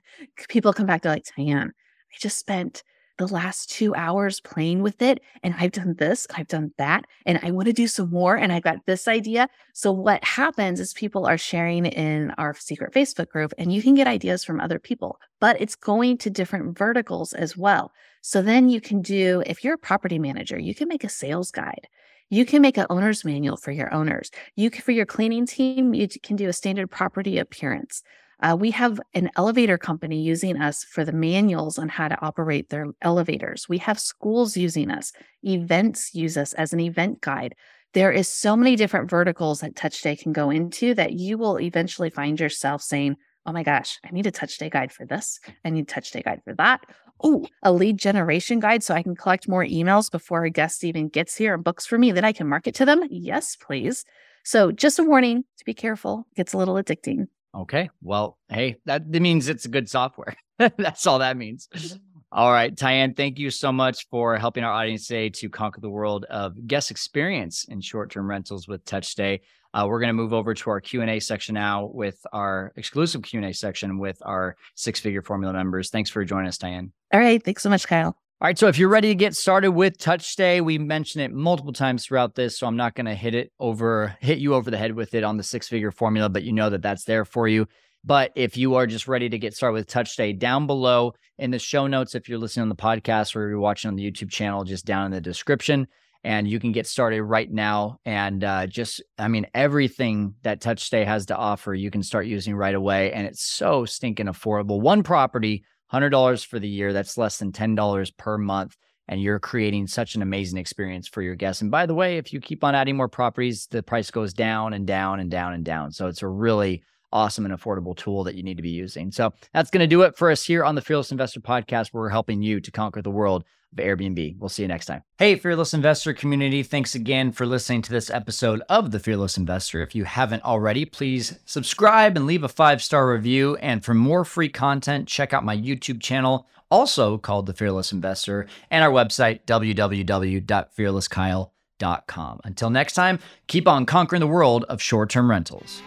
people 0.50 0.74
come 0.74 0.88
back, 0.88 1.04
they're 1.04 1.14
like, 1.14 1.26
Tyann, 1.26 1.68
I 1.68 2.18
just 2.20 2.38
spent 2.38 2.84
the 3.18 3.28
last 3.28 3.70
two 3.70 3.96
hours 3.96 4.42
playing 4.42 4.82
with 4.82 5.02
it 5.02 5.22
and 5.42 5.56
I've 5.58 5.72
done 5.72 5.96
this, 5.98 6.28
I've 6.36 6.48
done 6.48 6.74
that, 6.78 7.06
and 7.26 7.40
I 7.42 7.52
want 7.52 7.68
to 7.68 7.74
do 7.74 7.88
some 7.88 8.10
more. 8.10 8.36
And 8.36 8.52
I 8.52 8.60
got 8.60 8.86
this 8.86 9.08
idea. 9.08 9.48
So, 9.74 9.92
what 9.92 10.24
happens 10.24 10.80
is 10.80 10.94
people 10.94 11.26
are 11.26 11.38
sharing 11.38 11.86
in 11.86 12.32
our 12.32 12.54
secret 12.56 12.94
Facebook 12.94 13.30
group 13.30 13.54
and 13.58 13.72
you 13.72 13.82
can 13.82 13.96
get 13.96 14.08
ideas 14.08 14.44
from 14.44 14.60
other 14.60 14.80
people, 14.80 15.20
but 15.40 15.60
it's 15.62 15.76
going 15.76 16.18
to 16.20 16.30
different 16.30 16.78
verticals 16.78 17.34
as 17.34 17.56
well. 17.56 17.92
So, 18.22 18.42
then 18.42 18.70
you 18.70 18.82
can 18.82 19.02
do, 19.02 19.44
if 19.46 19.64
you're 19.64 19.76
a 19.76 19.80
property 19.80 20.20
manager, 20.20 20.60
you 20.60 20.76
can 20.76 20.88
make 20.88 21.04
a 21.04 21.10
sales 21.10 21.52
guide. 21.52 21.88
You 22.30 22.46
can 22.46 22.62
make 22.62 22.78
an 22.78 22.88
owner's 22.90 23.24
manual 23.24 23.58
for 23.58 23.72
your 23.72 23.94
owners. 23.94 24.32
You 24.56 24.70
can, 24.72 24.82
for 24.82 24.92
your 24.92 25.06
cleaning 25.06 25.46
team, 25.46 25.94
you 25.94 26.08
can 26.24 26.36
do 26.36 26.50
a 26.50 26.54
standard 26.54 26.90
property 26.90 27.38
appearance. 27.38 28.02
Uh, 28.42 28.56
we 28.60 28.72
have 28.72 29.00
an 29.14 29.30
elevator 29.38 29.78
company 29.78 30.22
using 30.22 30.62
us 30.62 30.84
for 30.84 31.06
the 31.06 31.14
manuals 31.14 31.78
on 31.78 31.88
how 31.88 32.08
to 32.08 32.22
operate 32.22 32.70
their 32.70 32.88
elevators. 33.02 33.70
We 33.70 33.78
have 33.80 34.00
schools 34.00 34.58
using 34.58 34.92
us. 34.92 35.14
Events 35.44 36.14
use 36.14 36.36
us 36.36 36.54
as 36.54 36.74
an 36.74 36.80
event 36.80 37.22
guide. 37.22 37.56
There 37.94 38.12
is 38.12 38.28
so 38.28 38.58
many 38.58 38.76
different 38.76 39.10
verticals 39.10 39.62
that 39.62 39.76
TouchStay 39.76 40.20
can 40.20 40.34
go 40.34 40.50
into 40.50 40.94
that 40.96 41.14
you 41.14 41.38
will 41.38 41.60
eventually 41.60 42.10
find 42.10 42.38
yourself 42.38 42.82
saying, 42.82 43.16
"Oh 43.46 43.54
my 43.54 43.64
gosh, 43.64 44.00
I 44.04 44.12
need 44.12 44.28
a 44.28 44.32
TouchStay 44.32 44.70
guide 44.70 44.92
for 44.92 45.06
this. 45.06 45.40
I 45.64 45.70
need 45.70 45.90
a 45.90 46.02
Day 46.02 46.22
guide 46.22 46.42
for 46.44 46.54
that. 46.56 46.82
Oh, 47.22 47.46
a 47.64 47.72
lead 47.72 47.98
generation 47.98 48.60
guide 48.60 48.84
so 48.84 48.94
I 48.94 49.04
can 49.04 49.16
collect 49.16 49.48
more 49.48 49.64
emails 49.64 50.12
before 50.12 50.44
a 50.44 50.50
guest 50.50 50.84
even 50.84 51.08
gets 51.08 51.36
here 51.36 51.54
and 51.54 51.64
books 51.64 51.86
for 51.86 51.98
me 51.98 52.12
that 52.12 52.26
I 52.26 52.34
can 52.34 52.48
market 52.48 52.76
to 52.76 52.86
them. 52.86 53.04
Yes, 53.10 53.56
please." 53.56 54.06
So, 54.44 54.72
just 54.72 55.00
a 55.00 55.04
warning 55.04 55.44
to 55.58 55.66
be 55.66 55.74
careful. 55.74 56.28
It 56.32 56.36
gets 56.36 56.54
a 56.54 56.58
little 56.58 56.76
addicting. 56.76 57.28
Okay. 57.56 57.90
Well, 58.02 58.38
hey, 58.50 58.76
that 58.86 59.08
means 59.08 59.48
it's 59.48 59.66
a 59.66 59.70
good 59.70 59.90
software. 59.90 60.36
That's 60.58 61.08
all 61.08 61.20
that 61.20 61.38
means. 61.38 61.68
Mm-hmm. 61.74 61.98
All 62.32 62.52
right, 62.52 62.76
Tyann, 62.76 63.16
thank 63.16 63.40
you 63.40 63.50
so 63.50 63.72
much 63.72 64.10
for 64.10 64.38
helping 64.38 64.66
our 64.66 64.74
audience 64.74 65.08
today 65.08 65.30
to 65.30 65.50
conquer 65.50 65.80
the 65.80 65.90
world 65.90 66.26
of 66.26 66.68
guest 66.68 66.92
experience 66.92 67.64
in 67.70 67.80
short-term 67.80 68.30
rentals 68.30 68.68
with 68.68 68.84
TouchStay. 68.84 69.40
Uh, 69.76 69.86
we're 69.86 70.00
going 70.00 70.08
to 70.08 70.14
move 70.14 70.32
over 70.32 70.54
to 70.54 70.70
our 70.70 70.80
Q&A 70.80 71.20
section 71.20 71.54
now 71.54 71.90
with 71.94 72.26
our 72.32 72.72
exclusive 72.78 73.24
Q&A 73.24 73.54
section 73.54 74.00
with 74.00 74.18
our 74.22 74.56
six-figure 74.76 75.22
formula 75.22 75.54
members. 75.54 75.90
Thanks 75.90 76.10
for 76.10 76.24
joining 76.24 76.48
us, 76.48 76.58
Tyann. 76.58 76.92
All 77.14 77.20
right. 77.20 77.44
Thanks 77.44 77.62
so 77.62 77.70
much, 77.70 77.86
Kyle. 77.86 78.16
All 78.42 78.48
right, 78.48 78.58
so 78.58 78.68
if 78.68 78.78
you're 78.78 78.90
ready 78.90 79.08
to 79.08 79.16
get 79.16 79.34
started 79.34 79.72
with 79.72 79.98
TouchStay, 79.98 80.62
we 80.62 80.78
mentioned 80.78 81.24
it 81.24 81.32
multiple 81.32 81.72
times 81.72 82.06
throughout 82.06 82.36
this, 82.36 82.60
so 82.60 82.68
I'm 82.68 82.76
not 82.76 82.94
going 82.94 83.06
to 83.06 83.16
hit 83.16 83.34
it 83.34 83.52
over, 83.62 84.16
hit 84.20 84.40
you 84.40 84.54
over 84.56 84.70
the 84.70 84.78
head 84.78 84.94
with 84.94 85.14
it 85.14 85.24
on 85.24 85.38
the 85.38 85.44
six-figure 85.44 85.92
formula, 85.92 86.28
but 86.28 86.44
you 86.44 86.52
know 86.52 86.70
that 86.70 86.82
that's 86.82 87.06
there 87.06 87.24
for 87.24 87.48
you. 87.48 87.66
But 88.04 88.34
if 88.36 88.58
you 88.58 88.76
are 88.76 88.88
just 88.88 89.08
ready 89.08 89.30
to 89.30 89.40
get 89.40 89.56
started 89.56 89.74
with 89.74 89.88
TouchStay, 89.88 90.38
down 90.38 90.68
below 90.68 91.14
in 91.38 91.52
the 91.52 91.60
show 91.60 91.88
notes, 91.88 92.14
if 92.14 92.28
you're 92.28 92.38
listening 92.38 92.64
on 92.64 92.70
the 92.70 92.76
podcast 92.76 93.38
or 93.38 93.50
you're 93.50 93.58
watching 93.58 93.88
on 93.88 93.96
the 93.96 94.12
YouTube 94.12 94.30
channel, 94.30 94.66
just 94.66 94.86
down 94.86 95.06
in 95.06 95.12
the 95.12 95.22
description, 95.22 95.88
and 96.26 96.48
you 96.48 96.60
can 96.60 96.72
get 96.72 96.88
started 96.88 97.24
right 97.24 97.50
now. 97.50 98.00
And 98.04 98.44
uh, 98.44 98.68
just, 98.68 99.02
I 99.18 99.28
mean, 99.28 99.48
everything 99.54 100.34
that 100.42 100.60
TouchStay 100.60 101.06
has 101.06 101.28
to 101.28 101.38
offer, 101.38 101.74
you 101.74 101.92
can 101.92 102.04
start 102.04 102.26
using 102.26 102.56
right 102.56 102.76
away, 102.76 103.14
and 103.14 103.26
it's 103.26 103.44
so 103.44 103.86
stinking 103.86 104.26
affordable. 104.26 104.82
One 104.82 105.04
property 105.04 105.64
$100 105.94 106.46
for 106.46 106.60
the 106.60 106.68
year. 106.68 106.94
That's 106.94 107.18
less 107.18 107.38
than 107.38 107.52
$10 107.52 108.18
per 108.18 108.38
month. 108.38 108.76
And 109.08 109.22
you're 109.22 109.40
creating 109.40 109.86
such 109.88 110.16
an 110.16 110.24
amazing 110.24 110.58
experience 110.58 111.08
for 111.08 111.22
your 111.22 111.36
guests. 111.36 111.62
And 111.62 111.70
by 111.70 111.86
the 111.86 111.94
way, 111.94 112.18
if 112.18 112.34
you 112.34 112.42
keep 112.42 112.64
on 112.64 112.74
adding 112.74 112.98
more 112.98 113.08
properties, 113.08 113.68
the 113.70 113.84
price 113.84 114.10
goes 114.10 114.34
down 114.34 114.74
and 114.74 114.88
down 114.88 115.20
and 115.20 115.30
down 115.30 115.54
and 115.54 115.64
down. 115.64 115.92
So 115.92 116.08
it's 116.08 116.24
a 116.24 116.28
really 116.28 116.82
awesome 117.14 117.46
and 117.46 117.54
affordable 117.54 117.96
tool 117.96 118.24
that 118.24 118.36
you 118.36 118.42
need 118.42 118.58
to 118.58 118.64
be 118.64 118.72
using. 118.72 119.12
So 119.12 119.32
that's 119.54 119.70
going 119.70 119.82
to 119.82 119.88
do 119.88 120.02
it 120.02 120.18
for 120.18 120.32
us 120.32 120.44
here 120.44 120.64
on 120.64 120.74
the 120.74 120.82
Fearless 120.82 121.12
Investor 121.12 121.40
Podcast, 121.40 121.90
where 121.90 122.02
we're 122.02 122.10
helping 122.10 122.42
you 122.42 122.60
to 122.60 122.72
conquer 122.72 123.04
the 123.04 123.12
world 123.12 123.46
of 123.72 123.78
Airbnb. 123.84 124.40
We'll 124.40 124.50
see 124.50 124.64
you 124.64 124.68
next 124.68 124.88
time. 124.88 125.04
Hey, 125.18 125.36
Fearless 125.36 125.74
Investor 125.74 126.14
community. 126.14 126.64
Thanks 126.64 126.96
again 126.96 127.32
for 127.32 127.46
listening 127.46 127.82
to 127.84 127.92
this 127.92 128.10
episode 128.10 128.62
of 128.70 128.92
The 128.92 129.00
Fearless 129.00 129.38
Investor. 129.38 129.82
If 129.82 129.96
you 129.96 130.06
haven't 130.06 130.44
already, 130.44 130.86
please 130.86 131.40
subscribe 131.46 132.16
and 132.16 132.26
leave 132.26 132.44
a 132.44 132.50
five 132.50 132.82
star 132.82 133.12
review. 133.12 133.58
And 133.58 133.84
for 133.84 133.94
more 133.94 134.24
free 134.26 134.50
content, 134.50 135.08
check 135.08 135.34
out 135.34 135.44
my 135.44 135.58
YouTube 135.58 136.02
channel, 136.02 136.48
also 136.72 137.18
called 137.18 137.46
The 137.46 137.54
Fearless 137.54 137.92
Investor, 137.92 138.48
and 138.72 138.84
our 138.84 138.92
website, 138.92 139.42
www.fearlesskyle.com. 139.46 142.40
Until 142.44 142.70
next 142.70 142.94
time, 142.94 143.20
keep 143.48 143.68
on 143.68 143.86
conquering 143.86 144.22
the 144.22 144.28
world 144.28 144.64
of 144.66 144.82
short 144.82 145.10
term 145.10 145.30
rentals. 145.30 145.82